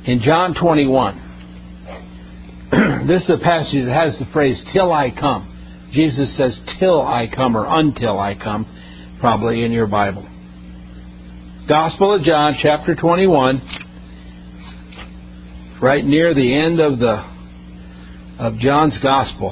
in 0.04 0.20
John 0.22 0.54
21. 0.54 1.29
this 3.06 3.22
is 3.22 3.30
a 3.30 3.38
passage 3.42 3.84
that 3.84 3.92
has 3.92 4.16
the 4.18 4.26
phrase, 4.32 4.62
till 4.72 4.92
I 4.92 5.10
come. 5.10 5.88
Jesus 5.92 6.36
says, 6.36 6.58
till 6.78 7.02
I 7.02 7.26
come 7.26 7.56
or 7.56 7.66
until 7.66 8.18
I 8.18 8.34
come. 8.34 8.66
probably 9.20 9.64
in 9.64 9.72
your 9.72 9.88
Bible. 9.88 10.28
Gospel 11.68 12.14
of 12.14 12.22
John, 12.22 12.56
chapter 12.62 12.94
21, 12.94 13.60
right 15.82 16.04
near 16.04 16.32
the 16.34 16.54
end 16.54 16.80
of 16.80 16.98
the 16.98 17.28
of 18.38 18.58
John's 18.58 18.96
Gospel. 19.02 19.50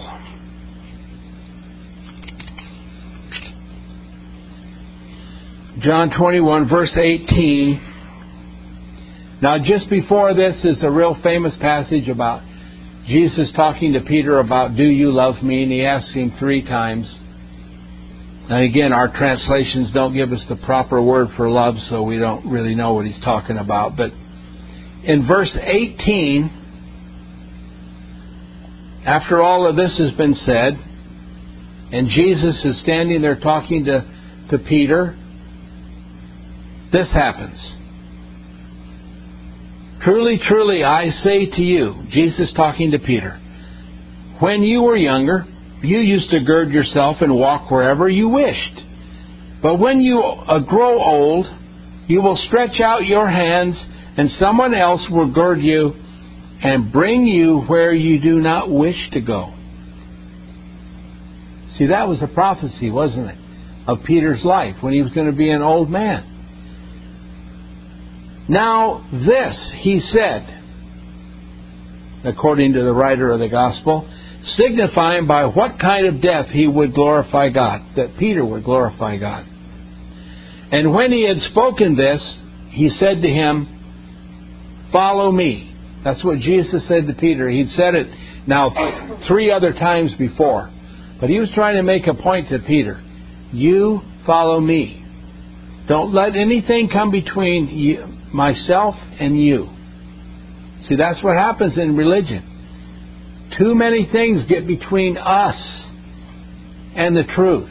John 5.81 6.11
21, 6.17 6.69
verse 6.69 6.93
18. 6.97 7.81
Now, 9.43 9.59
just 9.63 9.89
before 9.91 10.35
this 10.35 10.65
is 10.65 10.83
a 10.83 10.91
real 10.91 11.17
famous 11.23 11.55
passage 11.61 12.09
about 12.09 12.48
Jesus 13.09 13.51
talking 13.57 13.95
to 13.95 14.01
Peter 14.01 14.39
about, 14.39 14.77
Do 14.77 14.85
you 14.85 15.11
love 15.11 15.43
me? 15.43 15.63
And 15.63 15.73
he 15.73 15.83
asks 15.85 16.13
him 16.13 16.35
three 16.39 16.63
times. 16.63 17.07
And 18.51 18.65
again, 18.65 18.93
our 18.93 19.09
translations 19.09 19.93
don't 19.93 20.15
give 20.15 20.31
us 20.33 20.45
the 20.49 20.57
proper 20.57 21.01
word 21.03 21.29
for 21.37 21.51
love, 21.51 21.77
so 21.89 22.03
we 22.03 22.19
don't 22.19 22.51
really 22.51 22.75
know 22.75 22.93
what 22.95 23.07
he's 23.07 23.21
talking 23.23 23.57
about. 23.57 23.97
But 23.97 24.11
in 25.05 25.27
verse 25.27 25.57
18, 25.61 26.51
after 29.07 29.43
all 29.43 29.69
of 29.69 29.77
this 29.77 29.97
has 29.99 30.13
been 30.13 30.35
said, 30.45 30.79
and 31.93 32.09
Jesus 32.11 32.63
is 32.65 32.81
standing 32.83 33.23
there 33.23 33.41
talking 33.41 33.87
to, 33.87 34.05
to 34.51 34.59
Peter, 34.59 35.17
this 36.93 37.09
happens. 37.13 37.59
Truly, 40.09 40.41
truly, 40.43 40.83
I 40.85 41.11
say 41.11 41.45
to 41.45 41.61
you, 41.61 42.07
Jesus 42.09 42.51
talking 42.57 42.93
to 42.93 42.99
Peter, 42.99 43.39
when 44.41 44.63
you 44.63 44.81
were 44.81 44.97
younger, 44.97 45.45
you 45.83 45.99
used 45.99 46.31
to 46.31 46.41
gird 46.45 46.71
yourself 46.71 47.19
and 47.21 47.35
walk 47.35 47.71
wherever 47.71 48.09
you 48.09 48.31
wished. 48.31 48.81
But 49.63 49.79
when 49.79 50.01
you 50.01 50.19
uh, 50.19 50.61
grow 50.61 50.99
old, 50.99 51.45
you 52.07 52.23
will 52.23 52.39
stretch 52.47 52.81
out 52.81 53.05
your 53.05 53.29
hands, 53.29 53.77
and 54.17 54.31
someone 54.41 54.73
else 54.73 55.03
will 55.11 55.31
gird 55.31 55.61
you 55.61 55.93
and 56.63 56.91
bring 56.91 57.27
you 57.27 57.61
where 57.67 57.93
you 57.93 58.19
do 58.19 58.41
not 58.41 58.71
wish 58.71 59.11
to 59.13 59.21
go. 59.21 59.53
See, 61.77 61.89
that 61.89 62.09
was 62.09 62.23
a 62.23 62.29
prophecy, 62.29 62.91
wasn't 62.91 63.29
it, 63.29 63.39
of 63.87 63.99
Peter's 64.07 64.43
life 64.43 64.77
when 64.81 64.95
he 64.95 65.03
was 65.03 65.13
going 65.13 65.31
to 65.31 65.37
be 65.37 65.51
an 65.51 65.61
old 65.61 65.91
man. 65.91 66.38
Now, 68.49 69.07
this 69.13 69.73
he 69.77 70.01
said, 70.01 70.55
according 72.25 72.73
to 72.73 72.83
the 72.83 72.93
writer 72.93 73.31
of 73.31 73.41
the 73.41 73.49
gospel, 73.49 74.09
signifying 74.57 75.27
by 75.27 75.47
what 75.47 75.79
kind 75.79 76.07
of 76.07 76.23
death 76.23 76.47
he 76.47 76.67
would 76.67 76.95
glorify 76.95 77.51
God, 77.51 77.83
that 77.97 78.17
Peter 78.19 78.45
would 78.45 78.65
glorify 78.65 79.19
God. 79.19 79.47
And 80.71 80.93
when 80.93 81.13
he 81.13 81.27
had 81.27 81.39
spoken 81.51 81.97
this, 81.97 82.39
he 82.71 82.91
said 82.91 83.23
to 83.23 83.29
him, 83.29 84.89
Follow 84.93 85.31
me. 85.31 85.75
That's 86.05 86.25
what 86.25 86.39
Jesus 86.39 86.87
said 86.89 87.07
to 87.07 87.15
Peter. 87.15 87.49
He'd 87.49 87.69
said 87.71 87.95
it 87.95 88.07
now 88.47 88.71
three 89.27 89.51
other 89.51 89.73
times 89.73 90.15
before. 90.19 90.71
But 91.21 91.29
he 91.29 91.39
was 91.39 91.51
trying 91.55 91.77
to 91.77 91.83
make 91.83 92.07
a 92.07 92.15
point 92.15 92.49
to 92.51 92.59
Peter. 92.61 93.03
You 93.53 94.01
follow 94.25 94.61
me. 94.61 95.05
Don't 95.89 96.15
let 96.15 96.37
anything 96.37 96.89
come 96.93 97.11
between 97.11 97.69
you, 97.69 98.18
myself 98.33 98.95
and 99.19 99.41
you. 99.41 99.69
See, 100.89 100.97
that's 100.97 101.23
what 101.23 101.37
happens 101.37 101.77
in 101.77 101.97
religion. 101.97 103.51
Too 103.59 103.75
many 103.75 104.09
things 104.11 104.45
get 104.49 104.67
between 104.67 105.17
us 105.17 105.57
and 106.95 107.17
the 107.17 107.25
truth. 107.25 107.71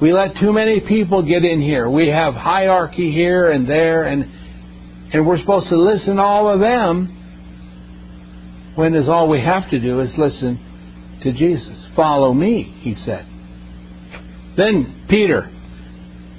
We 0.00 0.12
let 0.12 0.36
too 0.36 0.52
many 0.52 0.80
people 0.80 1.22
get 1.22 1.44
in 1.44 1.60
here. 1.60 1.88
We 1.88 2.08
have 2.08 2.34
hierarchy 2.34 3.12
here 3.12 3.50
and 3.50 3.68
there, 3.68 4.04
and 4.04 4.24
and 5.12 5.26
we're 5.26 5.38
supposed 5.38 5.68
to 5.68 5.76
listen 5.76 6.16
to 6.16 6.22
all 6.22 6.52
of 6.52 6.60
them. 6.60 7.10
When 8.74 8.94
is 8.96 9.08
all 9.08 9.28
we 9.28 9.40
have 9.40 9.70
to 9.70 9.78
do 9.78 10.00
is 10.00 10.10
listen 10.18 10.58
to 11.22 11.32
Jesus. 11.32 11.86
Follow 11.94 12.32
me, 12.32 12.62
he 12.80 12.96
said. 12.96 13.24
Then 14.56 15.06
Peter, 15.08 15.48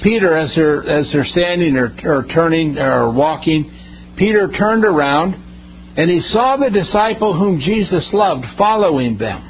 Peter, 0.06 0.38
as 0.38 0.54
they're 0.54 0.88
as 0.88 1.10
they're 1.12 1.26
standing 1.26 1.76
or, 1.76 1.92
or 2.06 2.28
turning 2.28 2.78
or 2.78 3.12
walking, 3.12 3.72
Peter 4.16 4.52
turned 4.52 4.86
around 4.86 5.34
and 5.98 6.12
he 6.12 6.20
saw 6.32 6.58
the 6.58 6.70
disciple 6.70 7.38
whom 7.38 7.60
Jesus 7.60 8.08
loved 8.14 8.46
following 8.56 9.18
them. 9.18 9.42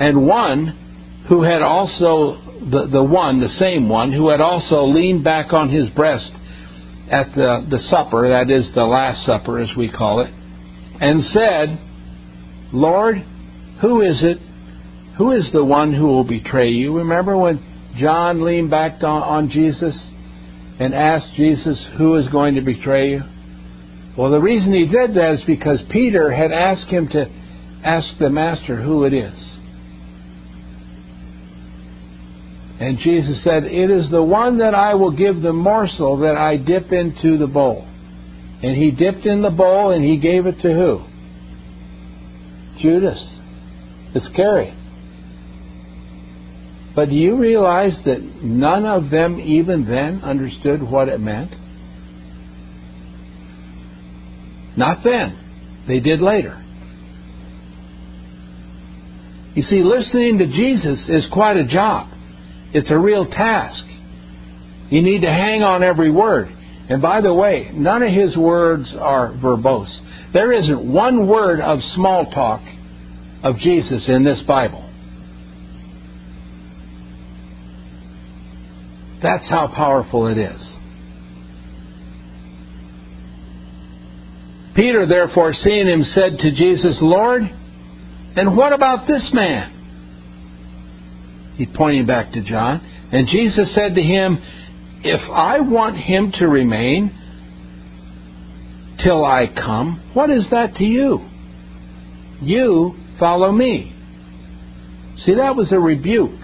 And 0.00 0.26
one 0.26 1.24
who 1.28 1.42
had 1.42 1.60
also, 1.60 2.40
the, 2.70 2.88
the 2.90 3.02
one, 3.02 3.40
the 3.40 3.54
same 3.58 3.88
one, 3.88 4.12
who 4.12 4.30
had 4.30 4.40
also 4.40 4.86
leaned 4.86 5.24
back 5.24 5.52
on 5.52 5.70
his 5.70 5.90
breast 5.90 6.30
at 7.10 7.34
the, 7.34 7.66
the 7.68 7.80
supper, 7.90 8.30
that 8.30 8.50
is 8.50 8.72
the 8.74 8.84
Last 8.84 9.26
Supper 9.26 9.60
as 9.60 9.68
we 9.76 9.90
call 9.90 10.20
it, 10.20 10.32
and 11.00 11.22
said, 11.24 11.78
Lord, 12.72 13.16
who 13.82 14.00
is 14.00 14.22
it? 14.22 14.38
Who 15.18 15.32
is 15.32 15.50
the 15.52 15.64
one 15.64 15.92
who 15.92 16.06
will 16.06 16.24
betray 16.24 16.70
you? 16.70 16.96
Remember 16.98 17.36
when 17.36 17.73
John 17.98 18.44
leaned 18.44 18.70
back 18.70 19.02
on, 19.02 19.50
Jesus 19.50 19.94
and 20.80 20.94
asked 20.94 21.34
Jesus, 21.34 21.78
Who 21.96 22.16
is 22.16 22.28
going 22.28 22.56
to 22.56 22.60
betray 22.60 23.10
you? 23.10 23.22
Well, 24.16 24.30
the 24.30 24.40
reason 24.40 24.72
he 24.72 24.86
did 24.86 25.14
that 25.14 25.34
is 25.34 25.44
because 25.46 25.80
Peter 25.90 26.32
had 26.32 26.52
asked 26.52 26.86
him 26.86 27.08
to 27.08 27.26
ask 27.84 28.18
the 28.18 28.30
master 28.30 28.80
who 28.80 29.04
it 29.04 29.12
is. 29.12 29.54
And 32.80 32.98
Jesus 32.98 33.42
said, 33.44 33.64
It 33.64 33.90
is 33.90 34.10
the 34.10 34.22
one 34.22 34.58
that 34.58 34.74
I 34.74 34.94
will 34.94 35.12
give 35.12 35.40
the 35.40 35.52
morsel 35.52 36.18
that 36.18 36.36
I 36.36 36.56
dip 36.56 36.92
into 36.92 37.38
the 37.38 37.46
bowl. 37.46 37.86
And 38.62 38.76
he 38.76 38.90
dipped 38.90 39.26
in 39.26 39.42
the 39.42 39.50
bowl 39.50 39.90
and 39.90 40.04
he 40.04 40.18
gave 40.18 40.46
it 40.46 40.60
to 40.62 40.72
who? 40.72 41.04
Judas 42.80 43.22
It's 44.14 44.26
Iscariot. 44.26 44.74
But 46.94 47.08
do 47.08 47.14
you 47.14 47.36
realize 47.36 47.96
that 48.04 48.22
none 48.42 48.86
of 48.86 49.10
them 49.10 49.40
even 49.40 49.84
then 49.84 50.22
understood 50.22 50.82
what 50.82 51.08
it 51.08 51.18
meant? 51.20 51.52
Not 54.76 55.02
then. 55.04 55.84
They 55.88 56.00
did 56.00 56.20
later. 56.20 56.60
You 59.54 59.62
see, 59.62 59.82
listening 59.82 60.38
to 60.38 60.46
Jesus 60.46 61.08
is 61.08 61.26
quite 61.32 61.56
a 61.56 61.64
job. 61.64 62.10
It's 62.72 62.90
a 62.90 62.98
real 62.98 63.26
task. 63.26 63.84
You 64.90 65.02
need 65.02 65.22
to 65.22 65.28
hang 65.30 65.62
on 65.62 65.82
every 65.82 66.10
word. 66.10 66.48
And 66.88 67.00
by 67.00 67.20
the 67.20 67.32
way, 67.32 67.70
none 67.72 68.02
of 68.02 68.12
his 68.12 68.36
words 68.36 68.92
are 68.98 69.32
verbose. 69.32 70.32
There 70.32 70.52
isn't 70.52 70.92
one 70.92 71.28
word 71.28 71.60
of 71.60 71.78
small 71.94 72.30
talk 72.30 72.60
of 73.42 73.58
Jesus 73.58 74.04
in 74.08 74.24
this 74.24 74.40
Bible. 74.46 74.84
That's 79.24 79.48
how 79.48 79.68
powerful 79.74 80.26
it 80.26 80.36
is. 80.36 80.60
Peter, 84.76 85.06
therefore, 85.06 85.54
seeing 85.54 85.88
him, 85.88 86.04
said 86.14 86.36
to 86.40 86.50
Jesus, 86.50 86.98
Lord, 87.00 87.42
and 88.36 88.54
what 88.54 88.74
about 88.74 89.06
this 89.06 89.30
man? 89.32 89.70
He 91.56 91.64
pointing 91.64 92.04
back 92.04 92.32
to 92.32 92.42
John. 92.42 92.84
And 93.12 93.26
Jesus 93.28 93.74
said 93.74 93.94
to 93.94 94.02
him, 94.02 94.36
If 95.02 95.22
I 95.30 95.60
want 95.60 95.96
him 95.96 96.30
to 96.40 96.46
remain 96.46 97.10
till 99.02 99.24
I 99.24 99.46
come, 99.46 100.10
what 100.12 100.28
is 100.28 100.44
that 100.50 100.74
to 100.74 100.84
you? 100.84 101.26
You 102.42 102.94
follow 103.18 103.52
me. 103.52 103.90
See, 105.24 105.34
that 105.36 105.56
was 105.56 105.72
a 105.72 105.78
rebuke. 105.80 106.43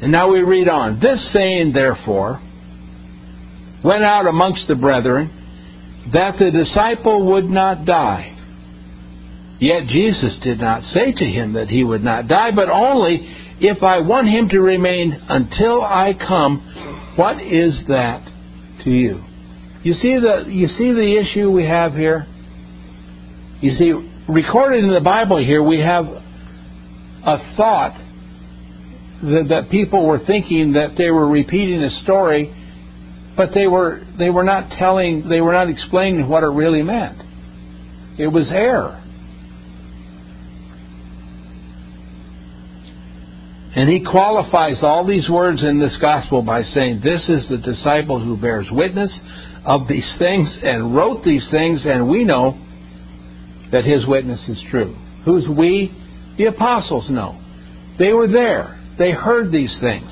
And 0.00 0.12
now 0.12 0.32
we 0.32 0.40
read 0.40 0.68
on. 0.68 1.00
This 1.00 1.32
saying, 1.32 1.72
therefore, 1.72 2.40
went 3.84 4.02
out 4.02 4.26
amongst 4.26 4.66
the 4.68 4.74
brethren 4.74 5.36
that 6.12 6.38
the 6.38 6.50
disciple 6.50 7.32
would 7.32 7.44
not 7.44 7.84
die. 7.84 8.36
Yet 9.60 9.88
Jesus 9.88 10.38
did 10.42 10.58
not 10.58 10.82
say 10.84 11.12
to 11.12 11.24
him 11.24 11.52
that 11.52 11.68
he 11.68 11.84
would 11.84 12.02
not 12.02 12.28
die, 12.28 12.50
but 12.50 12.70
only 12.70 13.36
if 13.60 13.82
I 13.82 14.00
want 14.00 14.26
him 14.26 14.48
to 14.48 14.60
remain 14.60 15.12
until 15.28 15.82
I 15.82 16.14
come, 16.14 17.12
what 17.16 17.42
is 17.42 17.78
that 17.88 18.24
to 18.84 18.90
you? 18.90 19.22
You 19.82 19.92
see 19.94 20.18
the 20.18 20.46
you 20.48 20.66
see 20.66 20.92
the 20.92 21.18
issue 21.20 21.50
we 21.50 21.66
have 21.66 21.92
here? 21.92 22.26
You 23.60 23.72
see, 23.72 23.92
recorded 24.28 24.84
in 24.84 24.92
the 24.92 25.00
Bible 25.00 25.38
here 25.38 25.62
we 25.62 25.80
have 25.80 26.06
a 26.06 27.54
thought 27.56 28.00
that, 29.22 29.46
that 29.48 29.70
people 29.70 30.06
were 30.06 30.20
thinking 30.26 30.72
that 30.72 30.94
they 30.96 31.10
were 31.10 31.28
repeating 31.28 31.82
a 31.82 31.90
story 32.02 32.54
but 33.36 33.54
they 33.54 33.66
were 33.66 34.02
they 34.18 34.28
were 34.28 34.44
not 34.44 34.70
telling 34.78 35.28
they 35.28 35.40
were 35.40 35.54
not 35.54 35.70
explaining 35.70 36.28
what 36.28 36.42
it 36.42 36.48
really 36.48 36.82
meant. 36.82 37.22
It 38.18 38.26
was 38.26 38.50
error. 38.50 39.02
And 43.74 43.88
he 43.88 44.04
qualifies 44.04 44.82
all 44.82 45.06
these 45.06 45.28
words 45.30 45.62
in 45.62 45.78
this 45.78 45.96
gospel 46.00 46.42
by 46.42 46.64
saying, 46.64 47.00
This 47.02 47.28
is 47.28 47.48
the 47.48 47.56
disciple 47.56 48.22
who 48.22 48.36
bears 48.36 48.66
witness 48.70 49.16
of 49.64 49.88
these 49.88 50.12
things 50.18 50.58
and 50.62 50.94
wrote 50.94 51.24
these 51.24 51.48
things, 51.50 51.82
and 51.86 52.10
we 52.10 52.24
know 52.24 52.58
that 53.72 53.84
his 53.84 54.06
witness 54.06 54.46
is 54.48 54.60
true. 54.70 54.96
Who's 55.24 55.48
we? 55.48 55.96
The 56.36 56.46
apostles 56.46 57.08
know. 57.08 57.40
They 57.98 58.12
were 58.12 58.28
there. 58.28 58.79
They 59.00 59.12
heard 59.12 59.50
these 59.50 59.74
things. 59.80 60.10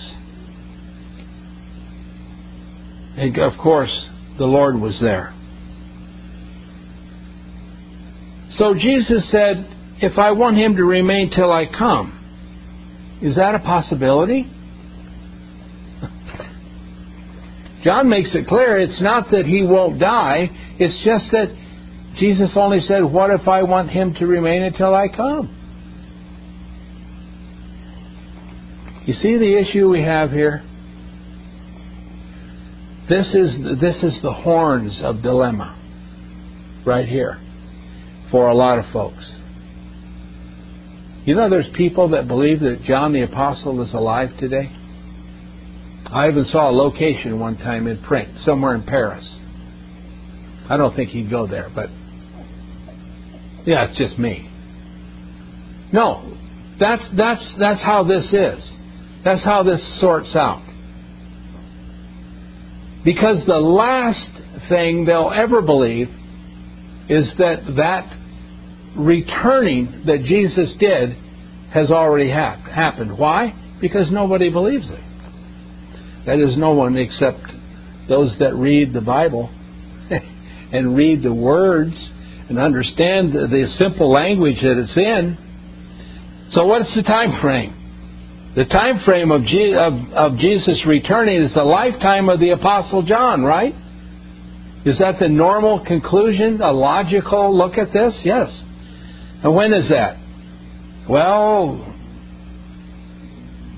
And 3.18 3.36
of 3.36 3.52
course, 3.58 3.92
the 4.38 4.46
Lord 4.46 4.80
was 4.80 4.98
there. 4.98 5.34
So 8.52 8.72
Jesus 8.72 9.30
said, 9.30 9.68
If 10.00 10.16
I 10.16 10.30
want 10.30 10.56
him 10.56 10.76
to 10.76 10.84
remain 10.84 11.30
till 11.30 11.52
I 11.52 11.66
come, 11.66 13.18
is 13.20 13.36
that 13.36 13.54
a 13.54 13.58
possibility? 13.58 14.44
John 17.84 18.08
makes 18.08 18.34
it 18.34 18.46
clear 18.46 18.80
it's 18.80 19.02
not 19.02 19.30
that 19.32 19.44
he 19.44 19.64
won't 19.64 20.00
die, 20.00 20.48
it's 20.78 20.96
just 21.04 21.30
that 21.32 21.54
Jesus 22.18 22.52
only 22.56 22.80
said, 22.80 23.04
What 23.04 23.28
if 23.32 23.46
I 23.46 23.64
want 23.64 23.90
him 23.90 24.14
to 24.14 24.26
remain 24.26 24.62
until 24.62 24.94
I 24.94 25.08
come? 25.14 25.57
You 29.08 29.14
see 29.14 29.38
the 29.38 29.56
issue 29.58 29.88
we 29.88 30.02
have 30.02 30.32
here? 30.32 30.62
This 33.08 33.26
is, 33.34 33.56
this 33.80 34.02
is 34.02 34.20
the 34.20 34.34
horns 34.34 35.00
of 35.02 35.22
dilemma 35.22 35.74
right 36.84 37.08
here 37.08 37.40
for 38.30 38.48
a 38.48 38.54
lot 38.54 38.78
of 38.78 38.84
folks. 38.92 39.34
You 41.24 41.36
know, 41.36 41.48
there's 41.48 41.70
people 41.74 42.10
that 42.10 42.28
believe 42.28 42.60
that 42.60 42.82
John 42.84 43.14
the 43.14 43.22
Apostle 43.22 43.82
is 43.82 43.94
alive 43.94 44.28
today. 44.38 44.70
I 46.04 46.28
even 46.28 46.44
saw 46.44 46.68
a 46.68 46.72
location 46.76 47.40
one 47.40 47.56
time 47.56 47.86
in 47.86 48.02
print, 48.02 48.40
somewhere 48.42 48.74
in 48.74 48.82
Paris. 48.82 49.26
I 50.68 50.76
don't 50.76 50.94
think 50.94 51.08
he'd 51.08 51.30
go 51.30 51.46
there, 51.46 51.70
but 51.74 51.88
yeah, 53.64 53.88
it's 53.88 53.98
just 53.98 54.18
me. 54.18 54.50
No, 55.94 56.36
that's 56.78 57.04
that's 57.16 57.54
that's 57.58 57.82
how 57.82 58.04
this 58.04 58.26
is. 58.34 58.74
That's 59.24 59.44
how 59.44 59.62
this 59.62 60.00
sorts 60.00 60.34
out. 60.34 60.64
Because 63.04 63.44
the 63.46 63.54
last 63.54 64.30
thing 64.68 65.04
they'll 65.04 65.32
ever 65.34 65.62
believe 65.62 66.08
is 67.08 67.30
that 67.38 67.62
that 67.76 68.14
returning 68.96 70.02
that 70.06 70.24
Jesus 70.24 70.74
did 70.78 71.16
has 71.72 71.90
already 71.90 72.30
happened. 72.30 73.16
Why? 73.16 73.54
Because 73.80 74.10
nobody 74.10 74.50
believes 74.50 74.90
it. 74.90 75.04
That 76.26 76.40
is, 76.40 76.58
no 76.58 76.72
one 76.72 76.96
except 76.96 77.40
those 78.08 78.34
that 78.40 78.54
read 78.54 78.92
the 78.92 79.00
Bible 79.00 79.48
and 80.72 80.96
read 80.96 81.22
the 81.22 81.32
words 81.32 81.94
and 82.48 82.58
understand 82.58 83.32
the, 83.32 83.66
simple 83.78 84.10
language 84.10 84.56
that 84.62 84.78
it's 84.78 84.96
in. 84.96 85.38
So, 86.52 86.66
what's 86.66 86.94
the 86.94 87.02
time 87.02 87.40
frame? 87.40 87.77
The 88.58 88.64
time 88.64 88.98
frame 89.04 89.30
of, 89.30 89.44
Je- 89.44 89.76
of, 89.76 89.92
of 90.14 90.38
Jesus 90.38 90.82
returning 90.84 91.44
is 91.44 91.54
the 91.54 91.62
lifetime 91.62 92.28
of 92.28 92.40
the 92.40 92.50
Apostle 92.50 93.04
John, 93.04 93.44
right? 93.44 93.72
Is 94.84 94.98
that 94.98 95.20
the 95.20 95.28
normal 95.28 95.84
conclusion, 95.84 96.60
a 96.60 96.72
logical 96.72 97.56
look 97.56 97.78
at 97.78 97.92
this? 97.92 98.18
Yes. 98.24 98.48
And 99.44 99.54
when 99.54 99.72
is 99.72 99.88
that? 99.90 100.16
Well, 101.08 101.94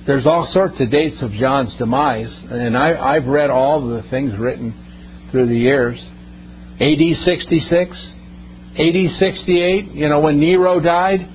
there's 0.06 0.26
all 0.26 0.48
sorts 0.50 0.80
of 0.80 0.90
dates 0.90 1.20
of 1.20 1.32
John's 1.32 1.76
demise, 1.76 2.34
and 2.48 2.74
I, 2.74 3.16
have 3.16 3.26
read 3.26 3.50
all 3.50 3.86
the 3.86 4.02
things 4.08 4.32
written 4.38 5.28
through 5.30 5.48
the 5.48 5.58
years. 5.58 5.98
AD 6.80 7.24
66, 7.26 8.06
AD 8.78 9.18
68, 9.18 9.92
you 9.92 10.08
know, 10.08 10.20
when 10.20 10.40
Nero 10.40 10.80
died, 10.80 11.28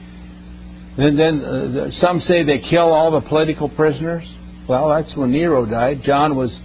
and 0.97 1.19
then 1.19 1.43
uh, 1.43 1.91
some 1.99 2.19
say 2.21 2.43
they 2.43 2.59
kill 2.59 2.93
all 2.93 3.11
the 3.11 3.27
political 3.27 3.69
prisoners. 3.69 4.23
Well, 4.67 4.89
that's 4.89 5.15
when 5.15 5.31
Nero 5.31 5.65
died. 5.65 6.01
John 6.03 6.35
was 6.35 6.57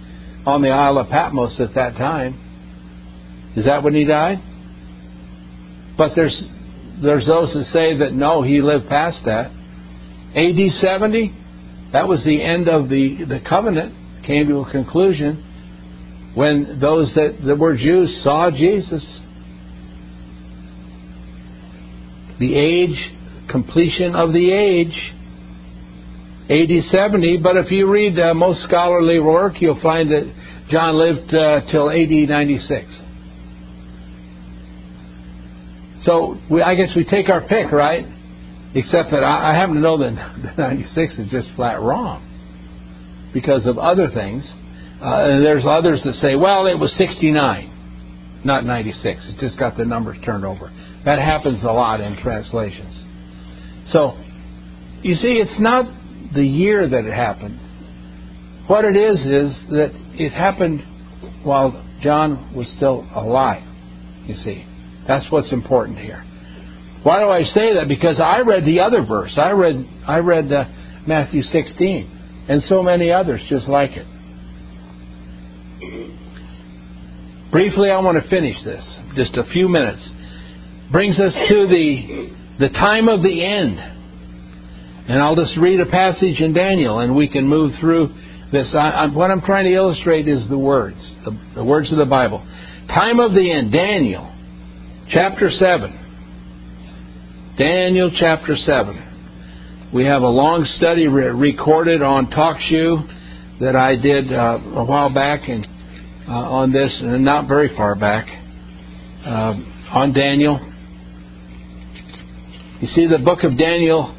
on 0.45 0.61
the 0.61 0.69
Isle 0.69 0.99
of 0.99 1.09
Patmos 1.09 1.59
at 1.59 1.75
that 1.75 1.95
time. 1.95 3.53
Is 3.55 3.65
that 3.65 3.83
when 3.83 3.93
he 3.93 4.05
died? 4.05 4.39
But 5.97 6.13
there's 6.15 6.43
there's 7.01 7.25
those 7.25 7.53
that 7.53 7.65
say 7.73 7.97
that 7.97 8.13
no, 8.13 8.43
he 8.43 8.61
lived 8.61 8.87
past 8.87 9.19
that. 9.25 9.51
AD 10.35 10.71
70, 10.79 11.35
that 11.93 12.07
was 12.07 12.23
the 12.23 12.41
end 12.41 12.69
of 12.69 12.89
the, 12.89 13.25
the 13.27 13.39
covenant, 13.47 14.23
came 14.25 14.47
to 14.47 14.59
a 14.59 14.71
conclusion 14.71 16.31
when 16.35 16.79
those 16.79 17.13
that, 17.15 17.37
that 17.45 17.57
were 17.57 17.75
Jews 17.75 18.21
saw 18.23 18.51
Jesus. 18.51 19.03
The 22.39 22.55
age, 22.55 23.11
completion 23.51 24.15
of 24.15 24.33
the 24.33 24.51
age, 24.51 25.13
AD 26.49 26.91
70. 26.91 27.37
But 27.37 27.57
if 27.57 27.71
you 27.71 27.89
read 27.89 28.19
uh, 28.19 28.33
most 28.33 28.63
scholarly 28.63 29.19
work, 29.19 29.61
you'll 29.61 29.81
find 29.81 30.11
that 30.11 30.33
John 30.69 30.95
lived 30.95 31.33
uh, 31.33 31.61
till 31.71 31.89
AD 31.89 32.29
96. 32.29 32.85
So 36.03 36.37
we, 36.49 36.61
I 36.61 36.75
guess 36.75 36.89
we 36.95 37.03
take 37.03 37.29
our 37.29 37.41
pick, 37.41 37.71
right? 37.71 38.05
Except 38.73 39.11
that 39.11 39.23
I, 39.23 39.51
I 39.51 39.53
happen 39.53 39.75
to 39.75 39.81
know 39.81 39.97
that 39.99 40.57
96 40.57 41.19
is 41.19 41.29
just 41.29 41.49
flat 41.55 41.79
wrong 41.81 42.27
because 43.33 43.65
of 43.65 43.77
other 43.77 44.09
things. 44.09 44.49
Uh, 45.01 45.29
and 45.29 45.45
there's 45.45 45.65
others 45.67 46.01
that 46.05 46.15
say, 46.15 46.35
well, 46.35 46.67
it 46.67 46.75
was 46.75 46.93
69, 46.97 48.41
not 48.45 48.65
96. 48.65 49.25
It 49.29 49.39
just 49.39 49.57
got 49.57 49.75
the 49.75 49.85
numbers 49.85 50.17
turned 50.23 50.45
over. 50.45 50.71
That 51.05 51.19
happens 51.19 51.63
a 51.63 51.71
lot 51.71 52.01
in 52.01 52.17
translations. 52.17 53.10
So, 53.91 54.17
you 55.03 55.15
see, 55.15 55.33
it's 55.33 55.59
not 55.59 55.85
the 56.33 56.45
year 56.45 56.87
that 56.87 57.05
it 57.05 57.13
happened. 57.13 57.59
What 58.67 58.85
it 58.85 58.95
is 58.95 59.19
is 59.19 59.69
that 59.69 59.91
it 60.13 60.31
happened 60.31 60.81
while 61.43 61.85
John 62.01 62.55
was 62.55 62.71
still 62.77 63.07
alive, 63.13 63.63
you 64.25 64.35
see. 64.35 64.65
That's 65.07 65.29
what's 65.31 65.51
important 65.51 65.99
here. 65.99 66.23
Why 67.03 67.19
do 67.19 67.29
I 67.29 67.43
say 67.43 67.73
that? 67.75 67.87
Because 67.87 68.19
I 68.19 68.41
read 68.41 68.63
the 68.65 68.81
other 68.81 69.03
verse. 69.03 69.33
I 69.35 69.51
read 69.51 69.87
I 70.07 70.19
read 70.19 70.53
uh, 70.53 70.65
Matthew 71.07 71.41
16 71.41 72.45
and 72.47 72.61
so 72.63 72.83
many 72.83 73.11
others 73.11 73.41
just 73.49 73.67
like 73.67 73.91
it. 73.93 74.05
Briefly, 77.51 77.89
I 77.89 77.99
want 77.99 78.21
to 78.21 78.29
finish 78.29 78.55
this. 78.63 78.85
Just 79.15 79.35
a 79.35 79.43
few 79.51 79.67
minutes. 79.67 80.07
Brings 80.91 81.19
us 81.19 81.33
to 81.33 81.67
the 81.67 82.29
the 82.61 82.69
time 82.69 83.09
of 83.09 83.21
the 83.21 83.43
end. 83.43 83.77
And 85.09 85.21
I'll 85.21 85.35
just 85.35 85.57
read 85.57 85.79
a 85.79 85.87
passage 85.87 86.39
in 86.39 86.53
Daniel 86.53 86.99
and 86.99 87.15
we 87.15 87.27
can 87.27 87.47
move 87.47 87.73
through 87.81 88.13
this. 88.51 88.73
I, 88.73 88.89
I, 88.89 89.07
what 89.07 89.31
I'm 89.31 89.41
trying 89.41 89.65
to 89.65 89.73
illustrate 89.73 90.27
is 90.27 90.47
the 90.47 90.57
words, 90.57 90.97
the, 91.25 91.37
the 91.55 91.63
words 91.63 91.91
of 91.91 91.97
the 91.97 92.05
Bible. 92.05 92.45
Time 92.87 93.19
of 93.19 93.33
the 93.33 93.51
end, 93.51 93.73
Daniel 93.73 94.31
Chapter 95.11 95.49
7. 95.49 97.53
Daniel 97.57 98.11
chapter 98.17 98.55
7. 98.55 99.89
We 99.93 100.05
have 100.05 100.21
a 100.21 100.27
long 100.27 100.63
study 100.77 101.07
re- 101.07 101.31
recorded 101.31 102.01
on 102.01 102.27
TalkShoe 102.27 103.59
that 103.59 103.75
I 103.75 103.97
did 103.97 104.31
uh, 104.31 104.59
a 104.73 104.85
while 104.85 105.13
back 105.13 105.49
and 105.49 105.67
uh, 106.29 106.31
on 106.31 106.71
this, 106.71 106.97
and 107.01 107.25
not 107.25 107.49
very 107.49 107.75
far 107.75 107.95
back, 107.95 108.25
uh, 109.25 109.53
on 109.91 110.13
Daniel. 110.13 110.70
You 112.81 112.87
see, 112.95 113.07
the 113.07 113.19
book 113.19 113.43
of 113.43 113.57
Daniel 113.57 114.15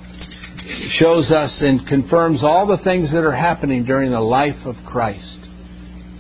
shows 0.98 1.31
us 1.31 1.55
and 1.61 1.87
confirms 1.87 2.42
all 2.42 2.66
the 2.66 2.83
things 2.85 3.11
that 3.11 3.25
are 3.25 3.35
happening 3.35 3.85
during 3.85 4.12
the 4.12 4.20
life 4.20 4.64
of 4.64 4.77
Christ, 4.87 5.38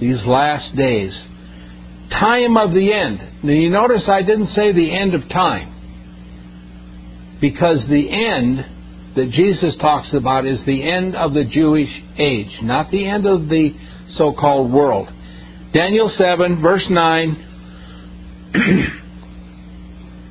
these 0.00 0.24
last 0.26 0.74
days 0.76 1.12
time 2.12 2.56
of 2.56 2.72
the 2.72 2.92
end. 2.92 3.18
Now 3.42 3.52
you 3.52 3.70
notice 3.70 4.08
I 4.08 4.22
didn't 4.22 4.48
say 4.48 4.72
the 4.72 4.96
end 4.96 5.14
of 5.14 5.28
time. 5.28 5.70
Because 7.40 7.84
the 7.88 8.10
end 8.10 8.64
that 9.16 9.30
Jesus 9.30 9.74
talks 9.80 10.14
about 10.14 10.46
is 10.46 10.64
the 10.64 10.88
end 10.88 11.16
of 11.16 11.32
the 11.34 11.44
Jewish 11.44 11.90
age, 12.16 12.58
not 12.62 12.90
the 12.90 13.06
end 13.06 13.26
of 13.26 13.48
the 13.48 13.74
so 14.10 14.32
called 14.32 14.72
world. 14.72 15.08
Daniel 15.74 16.12
7, 16.16 16.62
verse 16.62 16.86
9. 16.88 17.48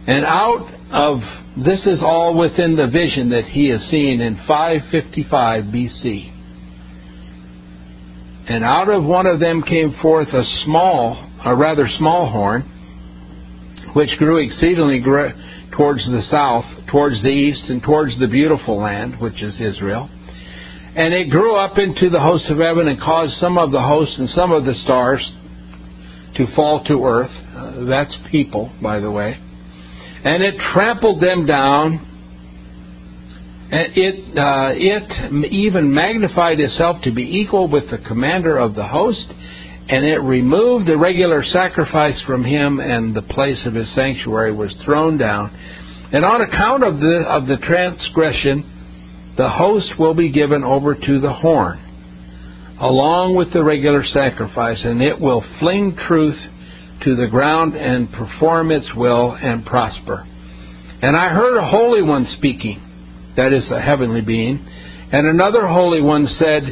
and 0.07 0.25
out 0.25 0.69
of 0.91 1.19
this 1.57 1.85
is 1.85 1.99
all 2.01 2.37
within 2.37 2.75
the 2.75 2.87
vision 2.87 3.29
that 3.29 3.45
he 3.45 3.69
has 3.69 3.81
seen 3.89 4.21
in 4.21 4.35
555 4.47 5.65
BC. 5.65 6.31
And 8.49 8.63
out 8.63 8.89
of 8.89 9.03
one 9.03 9.27
of 9.27 9.39
them 9.39 9.61
came 9.61 9.95
forth 10.01 10.29
a 10.29 10.43
small 10.65 11.29
a 11.43 11.55
rather 11.55 11.87
small 11.97 12.29
horn, 12.29 12.61
which 13.93 14.17
grew 14.17 14.45
exceedingly 14.45 15.01
towards 15.75 16.05
the 16.05 16.21
south, 16.29 16.65
towards 16.91 17.21
the 17.23 17.29
east, 17.29 17.63
and 17.69 17.81
towards 17.81 18.17
the 18.19 18.27
beautiful 18.27 18.77
land, 18.77 19.19
which 19.19 19.41
is 19.41 19.59
Israel. 19.59 20.09
And 20.95 21.13
it 21.13 21.29
grew 21.29 21.55
up 21.55 21.77
into 21.77 22.09
the 22.09 22.19
host 22.19 22.45
of 22.49 22.57
heaven 22.57 22.87
and 22.87 22.99
caused 22.99 23.33
some 23.39 23.57
of 23.57 23.71
the 23.71 23.81
hosts 23.81 24.17
and 24.19 24.29
some 24.29 24.51
of 24.51 24.65
the 24.65 24.73
stars 24.83 25.25
to 26.35 26.45
fall 26.55 26.83
to 26.85 27.05
earth. 27.05 27.31
Uh, 27.55 27.85
that's 27.85 28.15
people, 28.29 28.71
by 28.81 28.99
the 28.99 29.09
way. 29.09 29.39
And 30.23 30.43
it 30.43 30.55
trampled 30.73 31.21
them 31.21 31.45
down. 31.45 32.07
And 33.71 33.97
it, 33.97 34.37
uh, 34.37 34.71
it 34.75 35.51
even 35.51 35.93
magnified 35.93 36.59
itself 36.59 37.01
to 37.03 37.11
be 37.11 37.23
equal 37.39 37.69
with 37.69 37.89
the 37.89 37.97
commander 37.99 38.57
of 38.57 38.75
the 38.75 38.85
host, 38.85 39.25
and 39.87 40.05
it 40.05 40.19
removed 40.19 40.87
the 40.87 40.97
regular 40.97 41.43
sacrifice 41.43 42.21
from 42.27 42.43
him, 42.43 42.79
and 42.79 43.15
the 43.15 43.21
place 43.21 43.65
of 43.65 43.73
his 43.73 43.93
sanctuary 43.95 44.53
was 44.53 44.75
thrown 44.83 45.17
down. 45.17 45.55
And 46.11 46.25
on 46.25 46.41
account 46.41 46.83
of 46.83 46.99
the, 46.99 47.23
of 47.25 47.47
the 47.47 47.57
transgression, 47.57 49.33
the 49.37 49.49
host 49.49 49.97
will 49.97 50.13
be 50.13 50.29
given 50.29 50.63
over 50.65 50.93
to 50.93 51.19
the 51.21 51.31
horn, 51.31 51.79
along 52.79 53.35
with 53.35 53.53
the 53.53 53.63
regular 53.63 54.03
sacrifice, 54.03 54.81
and 54.83 55.01
it 55.01 55.19
will 55.19 55.43
fling 55.59 55.95
truth 56.07 56.37
to 57.01 57.15
the 57.15 57.27
ground 57.27 57.75
and 57.75 58.11
perform 58.11 58.71
its 58.71 58.93
will 58.95 59.33
and 59.33 59.65
prosper. 59.65 60.25
And 61.01 61.15
I 61.15 61.29
heard 61.29 61.57
a 61.57 61.67
holy 61.67 62.01
one 62.01 62.27
speaking, 62.37 62.81
that 63.35 63.53
is, 63.53 63.69
a 63.71 63.81
heavenly 63.81 64.21
being, 64.21 64.65
and 65.11 65.27
another 65.27 65.67
holy 65.67 66.01
one 66.01 66.27
said 66.27 66.63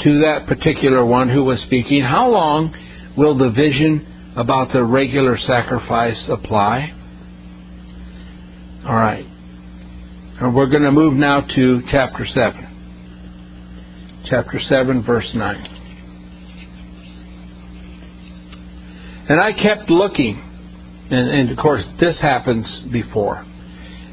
to 0.00 0.20
that 0.20 0.46
particular 0.46 1.04
one 1.04 1.28
who 1.28 1.44
was 1.44 1.60
speaking, 1.62 2.02
How 2.02 2.28
long 2.28 2.74
will 3.16 3.36
the 3.36 3.50
vision 3.50 4.32
about 4.36 4.72
the 4.72 4.84
regular 4.84 5.36
sacrifice 5.38 6.24
apply? 6.28 6.94
All 8.86 8.94
right. 8.94 9.26
And 10.40 10.54
we're 10.54 10.68
going 10.68 10.82
to 10.82 10.92
move 10.92 11.14
now 11.14 11.40
to 11.40 11.82
chapter 11.90 12.24
7. 12.24 14.24
Chapter 14.26 14.60
7, 14.68 15.02
verse 15.02 15.28
9. 15.34 15.77
And 19.28 19.40
I 19.40 19.52
kept 19.52 19.90
looking, 19.90 20.40
and, 21.10 21.28
and, 21.30 21.50
of 21.50 21.58
course, 21.58 21.84
this 22.00 22.18
happens 22.20 22.66
before. 22.92 23.44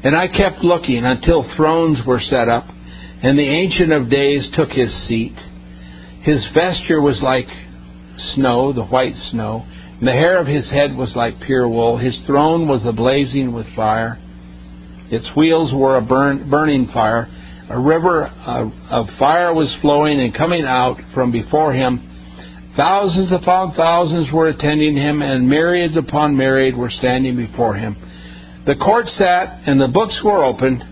And 0.04 0.16
I 0.16 0.28
kept 0.28 0.58
looking 0.58 1.04
until 1.04 1.50
thrones 1.56 1.98
were 2.06 2.20
set 2.20 2.48
up, 2.48 2.64
and 2.68 3.38
the 3.38 3.48
Ancient 3.48 3.92
of 3.92 4.10
Days 4.10 4.48
took 4.54 4.70
his 4.70 4.90
seat. 5.08 5.36
His 6.22 6.46
vesture 6.54 7.00
was 7.00 7.20
like 7.22 7.46
snow, 8.34 8.72
the 8.72 8.84
white 8.84 9.14
snow, 9.30 9.64
and 9.98 10.06
the 10.06 10.12
hair 10.12 10.38
of 10.38 10.46
his 10.46 10.68
head 10.70 10.94
was 10.94 11.14
like 11.16 11.40
pure 11.40 11.68
wool. 11.68 11.96
His 11.96 12.18
throne 12.26 12.68
was 12.68 12.82
ablazing 12.82 13.54
with 13.54 13.66
fire 13.74 14.18
its 15.10 15.26
wheels 15.36 15.72
were 15.72 15.96
a 15.96 16.02
burn, 16.02 16.50
burning 16.50 16.88
fire. 16.92 17.28
A 17.68 17.78
river 17.78 18.26
of, 18.26 18.72
of 18.90 19.06
fire 19.18 19.54
was 19.54 19.72
flowing 19.80 20.20
and 20.20 20.34
coming 20.34 20.64
out 20.64 20.96
from 21.14 21.32
before 21.32 21.72
him. 21.72 22.15
Thousands 22.76 23.32
upon 23.32 23.74
thousands 23.74 24.30
were 24.32 24.48
attending 24.48 24.96
him, 24.96 25.22
and 25.22 25.48
myriads 25.48 25.96
upon 25.96 26.36
myriad 26.36 26.76
were 26.76 26.90
standing 26.90 27.36
before 27.36 27.74
him. 27.74 27.96
The 28.66 28.74
court 28.74 29.06
sat, 29.16 29.62
and 29.66 29.80
the 29.80 29.88
books 29.88 30.18
were 30.22 30.44
opened. 30.44 30.84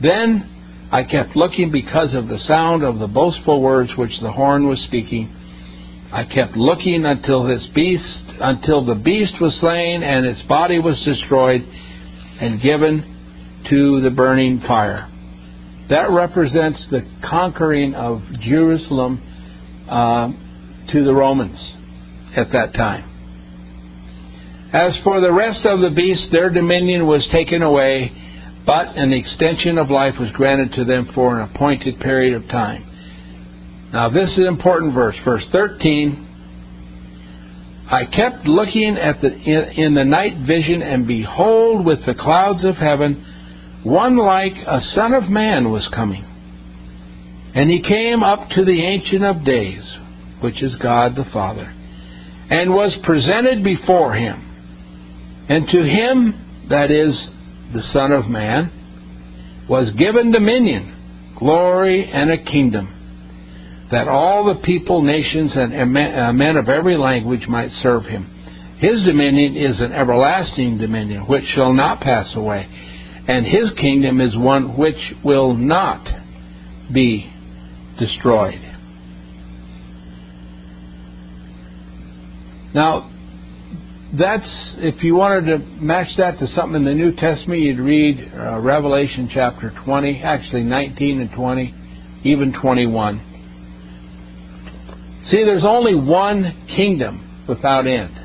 Then 0.00 0.88
I 0.92 1.04
kept 1.04 1.34
looking 1.34 1.72
because 1.72 2.14
of 2.14 2.28
the 2.28 2.38
sound 2.46 2.84
of 2.84 2.98
the 2.98 3.08
boastful 3.08 3.60
words 3.60 3.90
which 3.96 4.12
the 4.20 4.30
horn 4.30 4.68
was 4.68 4.80
speaking. 4.86 5.34
I 6.12 6.24
kept 6.24 6.56
looking 6.56 7.04
until 7.04 7.44
this 7.44 7.66
beast, 7.74 8.24
until 8.40 8.84
the 8.84 8.96
beast 8.96 9.34
was 9.40 9.56
slain 9.60 10.02
and 10.02 10.26
its 10.26 10.42
body 10.48 10.78
was 10.80 11.00
destroyed 11.04 11.62
and 12.40 12.60
given 12.60 13.62
to 13.68 14.00
the 14.00 14.10
burning 14.10 14.60
fire. 14.66 15.08
That 15.88 16.10
represents 16.10 16.84
the 16.90 17.02
conquering 17.28 17.94
of 17.94 18.22
Jerusalem 18.40 19.22
uh, 19.88 20.32
to 20.92 21.04
the 21.04 21.14
Romans 21.14 21.58
at 22.36 22.52
that 22.52 22.74
time. 22.74 23.06
As 24.72 24.96
for 25.02 25.20
the 25.20 25.32
rest 25.32 25.64
of 25.64 25.80
the 25.80 25.90
beasts, 25.90 26.28
their 26.30 26.50
dominion 26.50 27.06
was 27.06 27.28
taken 27.32 27.62
away, 27.62 28.12
but 28.64 28.96
an 28.96 29.12
extension 29.12 29.78
of 29.78 29.90
life 29.90 30.14
was 30.20 30.30
granted 30.32 30.74
to 30.74 30.84
them 30.84 31.10
for 31.14 31.40
an 31.40 31.50
appointed 31.50 31.98
period 31.98 32.34
of 32.34 32.48
time. 32.48 32.86
Now, 33.92 34.08
this 34.10 34.30
is 34.30 34.38
an 34.38 34.46
important 34.46 34.94
verse. 34.94 35.16
Verse 35.24 35.44
13 35.50 36.28
I 37.90 38.04
kept 38.04 38.46
looking 38.46 38.96
at 38.96 39.20
the, 39.20 39.32
in, 39.32 39.84
in 39.84 39.94
the 39.94 40.04
night 40.04 40.46
vision, 40.46 40.80
and 40.80 41.08
behold, 41.08 41.84
with 41.84 42.06
the 42.06 42.14
clouds 42.14 42.64
of 42.64 42.76
heaven, 42.76 43.26
one 43.82 44.16
like 44.16 44.52
a 44.52 44.80
Son 44.94 45.12
of 45.12 45.24
Man 45.24 45.72
was 45.72 45.88
coming. 45.92 46.24
And 47.52 47.68
he 47.68 47.82
came 47.82 48.22
up 48.22 48.48
to 48.50 48.64
the 48.64 48.84
Ancient 48.84 49.24
of 49.24 49.44
Days, 49.44 49.82
which 50.42 50.62
is 50.62 50.74
God 50.76 51.14
the 51.16 51.24
Father, 51.32 51.64
and 52.50 52.70
was 52.70 52.96
presented 53.04 53.62
before 53.64 54.14
him. 54.14 54.46
And 55.48 55.66
to 55.68 55.82
him, 55.82 56.66
that 56.68 56.90
is, 56.90 57.28
the 57.72 57.82
Son 57.92 58.12
of 58.12 58.26
Man, 58.26 59.66
was 59.68 59.90
given 59.98 60.32
dominion, 60.32 61.34
glory, 61.38 62.04
and 62.04 62.30
a 62.30 62.42
kingdom, 62.42 63.88
that 63.90 64.08
all 64.08 64.52
the 64.52 64.60
people, 64.62 65.02
nations, 65.02 65.52
and 65.54 65.72
uh, 65.74 66.32
men 66.32 66.56
of 66.56 66.68
every 66.68 66.96
language 66.96 67.46
might 67.48 67.70
serve 67.82 68.04
him. 68.04 68.36
His 68.78 69.04
dominion 69.04 69.56
is 69.56 69.80
an 69.80 69.92
everlasting 69.92 70.78
dominion, 70.78 71.26
which 71.26 71.44
shall 71.54 71.72
not 71.72 72.00
pass 72.00 72.28
away 72.34 72.68
and 73.30 73.46
his 73.46 73.70
kingdom 73.80 74.20
is 74.20 74.36
one 74.36 74.76
which 74.76 74.96
will 75.24 75.54
not 75.54 76.04
be 76.92 77.32
destroyed. 77.98 78.60
Now, 82.74 83.10
that's 84.18 84.74
if 84.78 85.02
you 85.04 85.14
wanted 85.14 85.46
to 85.46 85.58
match 85.80 86.16
that 86.16 86.38
to 86.38 86.46
something 86.48 86.76
in 86.76 86.84
the 86.84 86.94
New 86.94 87.14
Testament, 87.14 87.60
you'd 87.60 87.78
read 87.78 88.32
uh, 88.34 88.58
Revelation 88.60 89.28
chapter 89.32 89.72
20, 89.84 90.22
actually 90.22 90.64
19 90.64 91.20
and 91.20 91.30
20, 91.32 91.74
even 92.24 92.52
21. 92.60 93.26
See, 95.26 95.44
there's 95.44 95.64
only 95.64 95.94
one 95.94 96.66
kingdom 96.74 97.44
without 97.48 97.86
end. 97.86 98.16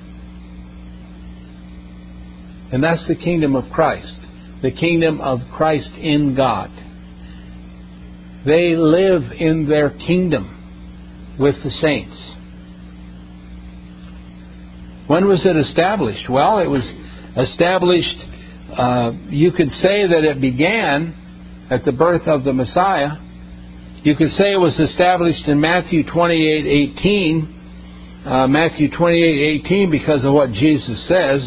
And 2.72 2.84
that's 2.84 3.08
the 3.08 3.16
kingdom 3.16 3.56
of 3.56 3.72
Christ 3.72 4.26
the 4.66 4.72
kingdom 4.72 5.22
of 5.22 5.42
Christ 5.56 5.92
in 5.92 6.34
God. 6.36 6.72
They 8.46 8.76
live 8.76 9.32
in 9.32 9.68
their 9.70 9.92
kingdom 9.92 11.38
with 11.40 11.56
the 11.64 11.70
saints. 11.70 12.35
When 15.08 15.28
was 15.28 15.46
it 15.46 15.56
established? 15.56 16.30
Well, 16.30 16.60
it 16.60 16.68
was 16.68 16.84
established, 17.38 18.16
uh, 18.78 19.12
you 19.30 19.52
could 19.52 19.70
say 19.70 20.08
that 20.08 20.24
it 20.24 20.42
began 20.42 21.68
at 21.70 21.86
the 21.86 21.92
birth 21.92 22.28
of 22.28 22.44
the 22.44 22.54
Messiah. 22.54 23.18
You 24.04 24.16
could 24.16 24.32
say 24.32 24.54
it 24.54 24.60
was 24.60 24.80
established 24.80 25.48
in 25.48 25.60
Matthew 25.60 26.04
28 26.10 26.96
18. 26.98 27.52
Uh, 28.26 28.48
Matthew 28.48 28.90
28 28.90 29.62
18 29.66 29.92
because 29.92 30.26
of 30.26 30.34
what 30.34 30.52
Jesus 30.52 31.08
says 31.08 31.42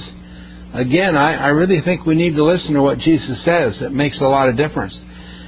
Again, 0.74 1.16
I, 1.16 1.34
I 1.34 1.48
really 1.48 1.80
think 1.82 2.04
we 2.04 2.14
need 2.14 2.36
to 2.36 2.44
listen 2.44 2.74
to 2.74 2.82
what 2.82 2.98
Jesus 2.98 3.42
says. 3.44 3.80
It 3.80 3.92
makes 3.92 4.20
a 4.20 4.24
lot 4.24 4.48
of 4.48 4.56
difference. 4.56 4.98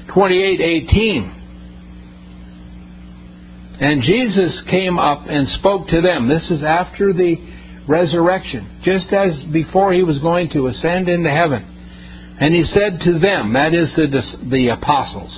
28:18. 0.08 1.36
And 3.80 4.02
Jesus 4.02 4.62
came 4.68 4.98
up 4.98 5.26
and 5.28 5.46
spoke 5.60 5.88
to 5.88 6.00
them. 6.00 6.28
This 6.28 6.50
is 6.50 6.62
after 6.62 7.12
the 7.12 7.36
resurrection, 7.90 8.80
just 8.84 9.12
as 9.12 9.42
before 9.52 9.92
he 9.92 10.02
was 10.02 10.18
going 10.20 10.48
to 10.50 10.68
ascend 10.68 11.08
into 11.08 11.30
heaven. 11.30 11.66
And 12.40 12.54
he 12.54 12.62
said 12.62 13.00
to 13.04 13.18
them, 13.18 13.52
that 13.52 13.74
is 13.74 13.94
the, 13.96 14.48
the 14.48 14.68
apostles, 14.68 15.36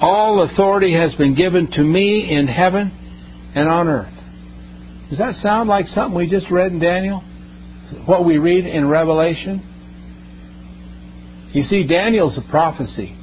All 0.00 0.42
authority 0.42 0.94
has 0.94 1.14
been 1.14 1.34
given 1.34 1.70
to 1.70 1.82
me 1.82 2.30
in 2.30 2.48
heaven 2.48 3.52
and 3.54 3.68
on 3.68 3.88
earth. 3.88 4.12
Does 5.08 5.18
that 5.18 5.36
sound 5.36 5.68
like 5.68 5.86
something 5.88 6.16
we 6.16 6.28
just 6.28 6.50
read 6.50 6.72
in 6.72 6.80
Daniel? 6.80 7.22
what 8.06 8.24
we 8.24 8.38
read 8.38 8.66
in 8.66 8.88
Revelation? 8.88 9.62
You 11.52 11.62
see, 11.64 11.84
Daniel's 11.86 12.36
a 12.36 12.50
prophecy 12.50 13.16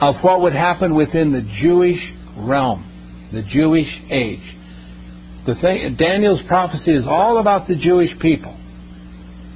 of 0.00 0.16
what 0.22 0.40
would 0.42 0.54
happen 0.54 0.94
within 0.94 1.32
the 1.32 1.42
Jewish 1.60 2.00
realm, 2.36 3.28
the 3.32 3.42
Jewish 3.42 3.88
age. 4.10 4.56
The 5.46 5.54
thing, 5.54 5.96
Daniel's 5.98 6.42
prophecy 6.46 6.92
is 6.92 7.06
all 7.06 7.38
about 7.38 7.66
the 7.66 7.76
Jewish 7.76 8.10
people. 8.20 8.58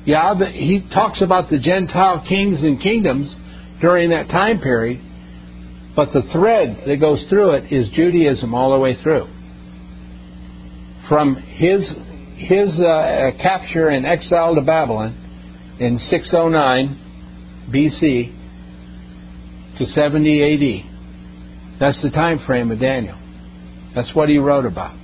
Yeah, 0.06 0.34
he 0.50 0.86
talks 0.92 1.20
about 1.22 1.48
the 1.50 1.58
Gentile 1.58 2.24
kings 2.28 2.62
and 2.62 2.80
kingdoms 2.80 3.34
during 3.80 4.10
that 4.10 4.28
time 4.28 4.60
period, 4.60 5.00
but 5.96 6.12
the 6.12 6.22
thread 6.32 6.82
that 6.86 7.00
goes 7.00 7.24
through 7.28 7.52
it 7.52 7.72
is 7.72 7.88
Judaism 7.90 8.54
all 8.54 8.72
the 8.72 8.78
way 8.78 8.96
through. 9.02 9.26
From 11.08 11.36
his 11.36 11.90
his 12.36 12.78
uh, 12.80 13.30
capture 13.40 13.88
and 13.88 14.04
exile 14.04 14.56
to 14.56 14.62
Babylon 14.62 15.14
in 15.78 15.98
609 15.98 16.98
BC 17.70 18.32
to 19.78 19.86
70 19.86 20.42
AD. 20.42 21.80
That's 21.80 22.02
the 22.02 22.10
time 22.10 22.40
frame 22.46 22.70
of 22.70 22.78
Daniel. 22.80 23.18
That's 23.94 24.14
what 24.14 24.28
he 24.28 24.36
wrote 24.38 24.66
about. 24.66 24.94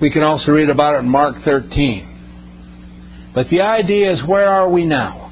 We 0.00 0.10
can 0.10 0.22
also 0.22 0.52
read 0.52 0.70
about 0.70 0.94
it 0.96 0.98
in 0.98 1.08
Mark 1.08 1.36
13. 1.44 3.32
But 3.34 3.48
the 3.50 3.62
idea 3.62 4.12
is 4.12 4.22
where 4.26 4.48
are 4.48 4.68
we 4.70 4.84
now? 4.84 5.30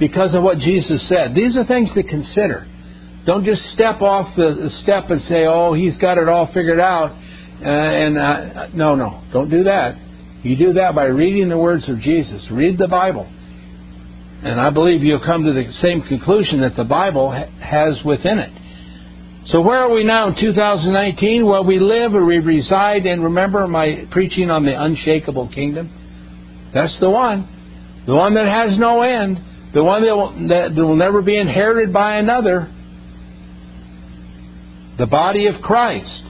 Because 0.00 0.34
of 0.34 0.42
what 0.42 0.58
Jesus 0.58 1.06
said. 1.08 1.34
These 1.34 1.56
are 1.56 1.64
things 1.64 1.90
to 1.94 2.02
consider. 2.02 2.66
Don't 3.26 3.44
just 3.44 3.62
step 3.70 4.00
off 4.00 4.34
the 4.36 4.70
step 4.82 5.10
and 5.10 5.20
say, 5.22 5.44
oh, 5.46 5.74
he's 5.74 5.98
got 5.98 6.18
it 6.18 6.28
all 6.28 6.46
figured 6.46 6.80
out. 6.80 7.10
Uh, 7.10 7.68
and 7.68 8.16
uh, 8.16 8.68
no, 8.74 8.94
no, 8.94 9.22
don't 9.32 9.50
do 9.50 9.64
that. 9.64 9.96
You 10.42 10.56
do 10.56 10.74
that 10.74 10.94
by 10.94 11.06
reading 11.06 11.48
the 11.48 11.58
words 11.58 11.88
of 11.88 11.98
Jesus. 12.00 12.46
Read 12.50 12.78
the 12.78 12.88
Bible. 12.88 13.26
And 13.26 14.60
I 14.60 14.70
believe 14.70 15.02
you'll 15.02 15.24
come 15.24 15.44
to 15.44 15.52
the 15.52 15.72
same 15.82 16.02
conclusion 16.02 16.60
that 16.60 16.76
the 16.76 16.84
Bible 16.84 17.32
has 17.32 17.98
within 18.04 18.38
it. 18.38 18.52
So 19.48 19.62
where 19.62 19.78
are 19.78 19.90
we 19.90 20.04
now 20.04 20.28
in 20.28 20.34
2019? 20.38 21.46
Well, 21.46 21.64
we 21.64 21.78
live 21.78 22.14
or 22.14 22.24
we 22.24 22.38
reside 22.38 23.06
and 23.06 23.24
remember 23.24 23.66
my 23.66 24.06
preaching 24.10 24.50
on 24.50 24.66
the 24.66 24.78
unshakable 24.78 25.48
kingdom? 25.48 26.70
That's 26.74 26.94
the 27.00 27.08
one. 27.08 28.02
The 28.06 28.14
one 28.14 28.34
that 28.34 28.46
has 28.46 28.78
no 28.78 29.00
end. 29.00 29.38
The 29.72 29.82
one 29.82 30.02
that 30.02 30.14
will, 30.14 30.48
that 30.48 30.74
will 30.76 30.96
never 30.96 31.22
be 31.22 31.38
inherited 31.38 31.94
by 31.94 32.16
another. 32.16 32.70
The 34.98 35.06
body 35.06 35.46
of 35.46 35.62
Christ. 35.62 36.24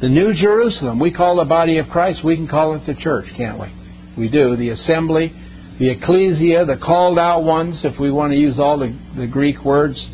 The 0.00 0.08
New 0.08 0.34
Jerusalem. 0.34 0.98
We 0.98 1.12
call 1.12 1.36
the 1.36 1.44
body 1.44 1.78
of 1.78 1.88
Christ, 1.90 2.24
we 2.24 2.34
can 2.34 2.48
call 2.48 2.74
it 2.74 2.86
the 2.86 2.94
church, 2.94 3.26
can't 3.36 3.60
we? 3.60 3.68
We 4.18 4.28
do. 4.28 4.56
The 4.56 4.70
assembly, 4.70 5.32
the 5.78 5.90
ecclesia, 5.90 6.64
the 6.64 6.76
called 6.76 7.20
out 7.20 7.44
ones, 7.44 7.80
if 7.84 8.00
we 8.00 8.10
want 8.10 8.32
to 8.32 8.36
use 8.36 8.58
all 8.58 8.80
the, 8.80 8.96
the 9.16 9.28
Greek 9.28 9.64
words. 9.64 10.04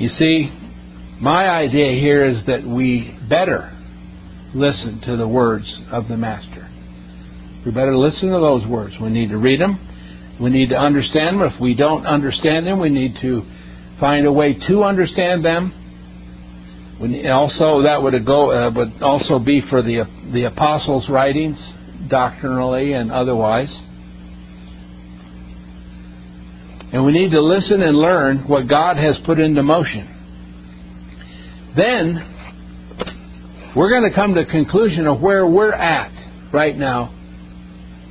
You 0.00 0.08
see, 0.08 0.50
my 1.20 1.46
idea 1.46 2.00
here 2.00 2.24
is 2.24 2.46
that 2.46 2.66
we 2.66 3.14
better 3.28 3.70
listen 4.54 5.02
to 5.04 5.18
the 5.18 5.28
words 5.28 5.66
of 5.92 6.08
the 6.08 6.16
Master. 6.16 6.70
We 7.66 7.70
better 7.70 7.94
listen 7.94 8.30
to 8.30 8.40
those 8.40 8.66
words. 8.66 8.94
We 8.98 9.10
need 9.10 9.28
to 9.28 9.36
read 9.36 9.60
them. 9.60 9.78
We 10.40 10.48
need 10.48 10.70
to 10.70 10.76
understand 10.76 11.38
them. 11.38 11.52
If 11.52 11.60
we 11.60 11.74
don't 11.74 12.06
understand 12.06 12.66
them, 12.66 12.80
we 12.80 12.88
need 12.88 13.16
to 13.20 13.42
find 14.00 14.26
a 14.26 14.32
way 14.32 14.54
to 14.68 14.84
understand 14.84 15.44
them. 15.44 16.96
We 16.98 17.28
also, 17.28 17.82
that 17.82 18.02
would 18.02 18.24
go 18.24 18.52
uh, 18.52 18.70
would 18.74 19.02
also 19.02 19.38
be 19.38 19.62
for 19.68 19.82
the 19.82 20.04
the 20.32 20.44
apostles' 20.44 21.10
writings, 21.10 21.58
doctrinally 22.08 22.94
and 22.94 23.12
otherwise. 23.12 23.68
And 26.92 27.04
we 27.04 27.12
need 27.12 27.30
to 27.30 27.40
listen 27.40 27.82
and 27.82 27.96
learn 27.96 28.48
what 28.48 28.68
God 28.68 28.96
has 28.96 29.16
put 29.24 29.38
into 29.38 29.62
motion. 29.62 30.16
Then 31.76 32.36
we're 33.76 33.90
going 33.90 34.10
to 34.10 34.14
come 34.14 34.34
to 34.34 34.40
a 34.40 34.46
conclusion 34.46 35.06
of 35.06 35.20
where 35.20 35.46
we're 35.46 35.72
at 35.72 36.10
right 36.52 36.76
now 36.76 37.14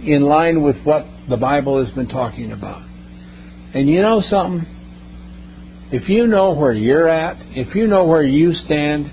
in 0.02 0.22
line 0.22 0.64
with 0.64 0.78
what 0.84 1.06
the 1.28 1.36
Bible 1.36 1.84
has 1.84 1.94
been 1.94 2.08
talking 2.08 2.54
about. 2.54 2.82
And 3.74 3.90
you 3.90 4.02
know 4.02 4.24
something? 4.30 4.66
If 5.92 6.08
you 6.08 6.28
know 6.28 6.54
where 6.54 6.72
you're 6.72 7.10
at, 7.10 7.38
if 7.50 7.76
you 7.76 7.88
know 7.88 8.06
where 8.06 8.24
you 8.24 8.54
stand, 8.54 9.12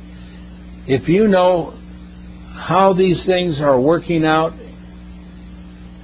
if 0.87 1.09
you 1.09 1.27
know 1.27 1.73
how 2.55 2.93
these 2.93 3.25
things 3.27 3.59
are 3.59 3.81
working 3.81 4.25
out, 4.25 4.53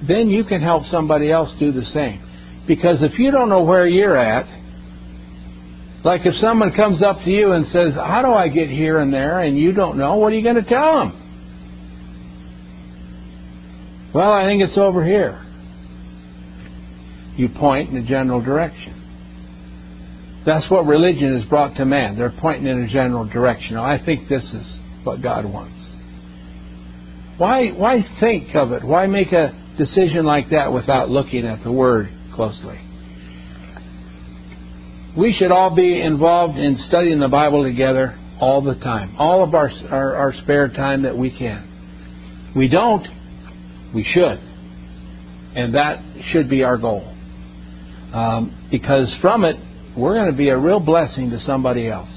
then 0.07 0.29
you 0.29 0.43
can 0.43 0.61
help 0.61 0.85
somebody 0.87 1.31
else 1.31 1.53
do 1.59 1.71
the 1.71 1.85
same. 1.85 2.21
Because 2.67 3.01
if 3.01 3.19
you 3.19 3.31
don't 3.31 3.49
know 3.49 3.63
where 3.63 3.87
you're 3.87 4.17
at, 4.17 4.45
like 6.03 6.21
if 6.25 6.35
someone 6.35 6.73
comes 6.73 7.01
up 7.01 7.19
to 7.23 7.29
you 7.29 7.51
and 7.51 7.65
says, 7.67 7.93
How 7.95 8.21
do 8.21 8.29
I 8.29 8.49
get 8.49 8.69
here 8.69 8.99
and 8.99 9.13
there? 9.13 9.39
and 9.41 9.57
you 9.57 9.73
don't 9.73 9.97
know, 9.97 10.15
what 10.15 10.31
are 10.31 10.35
you 10.35 10.43
going 10.43 10.63
to 10.63 10.69
tell 10.69 10.99
them? 10.99 11.19
Well, 14.13 14.31
I 14.31 14.45
think 14.45 14.61
it's 14.61 14.77
over 14.77 15.03
here. 15.03 15.39
You 17.35 17.49
point 17.49 17.89
in 17.89 17.97
a 17.97 18.03
general 18.03 18.41
direction. 18.41 18.99
That's 20.45 20.69
what 20.69 20.85
religion 20.85 21.39
has 21.39 21.49
brought 21.49 21.77
to 21.77 21.85
man. 21.85 22.17
They're 22.17 22.33
pointing 22.39 22.67
in 22.67 22.83
a 22.83 22.87
general 22.87 23.25
direction. 23.25 23.77
I 23.77 24.03
think 24.03 24.29
this 24.29 24.43
is 24.43 24.79
what 25.03 25.21
God 25.21 25.45
wants. 25.45 25.79
Why, 27.37 27.69
why 27.69 28.05
think 28.19 28.53
of 28.55 28.71
it? 28.73 28.83
Why 28.83 29.07
make 29.07 29.31
a 29.31 29.57
decision 29.77 30.25
like 30.25 30.49
that 30.51 30.71
without 30.71 31.09
looking 31.09 31.47
at 31.47 31.63
the 31.63 31.71
Word 31.71 32.09
closely. 32.33 32.79
We 35.17 35.33
should 35.37 35.51
all 35.51 35.75
be 35.75 36.01
involved 36.01 36.57
in 36.57 36.77
studying 36.87 37.19
the 37.19 37.27
Bible 37.27 37.63
together 37.63 38.19
all 38.39 38.61
the 38.61 38.75
time, 38.75 39.15
all 39.17 39.43
of 39.43 39.53
our, 39.53 39.69
our, 39.89 40.15
our 40.15 40.33
spare 40.33 40.67
time 40.69 41.03
that 41.03 41.15
we 41.17 41.35
can. 41.37 42.51
We 42.55 42.67
don't, 42.67 43.07
we 43.93 44.03
should. 44.03 44.39
And 45.55 45.75
that 45.75 46.03
should 46.31 46.49
be 46.49 46.63
our 46.63 46.77
goal. 46.77 47.07
Um, 48.11 48.67
because 48.71 49.13
from 49.21 49.43
it, 49.43 49.55
we're 49.97 50.15
going 50.15 50.31
to 50.31 50.37
be 50.37 50.49
a 50.49 50.57
real 50.57 50.79
blessing 50.79 51.29
to 51.29 51.39
somebody 51.41 51.87
else. 51.89 52.09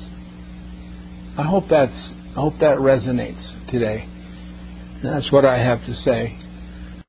I 1.39 1.43
hope 1.43 1.65
that's 1.69 1.93
I 2.31 2.41
hope 2.41 2.55
that 2.61 2.79
resonates 2.79 3.71
today. 3.71 4.07
That's 5.03 5.31
what 5.33 5.47
I 5.47 5.59
have 5.59 5.85
to 5.87 5.95
say. 5.97 6.39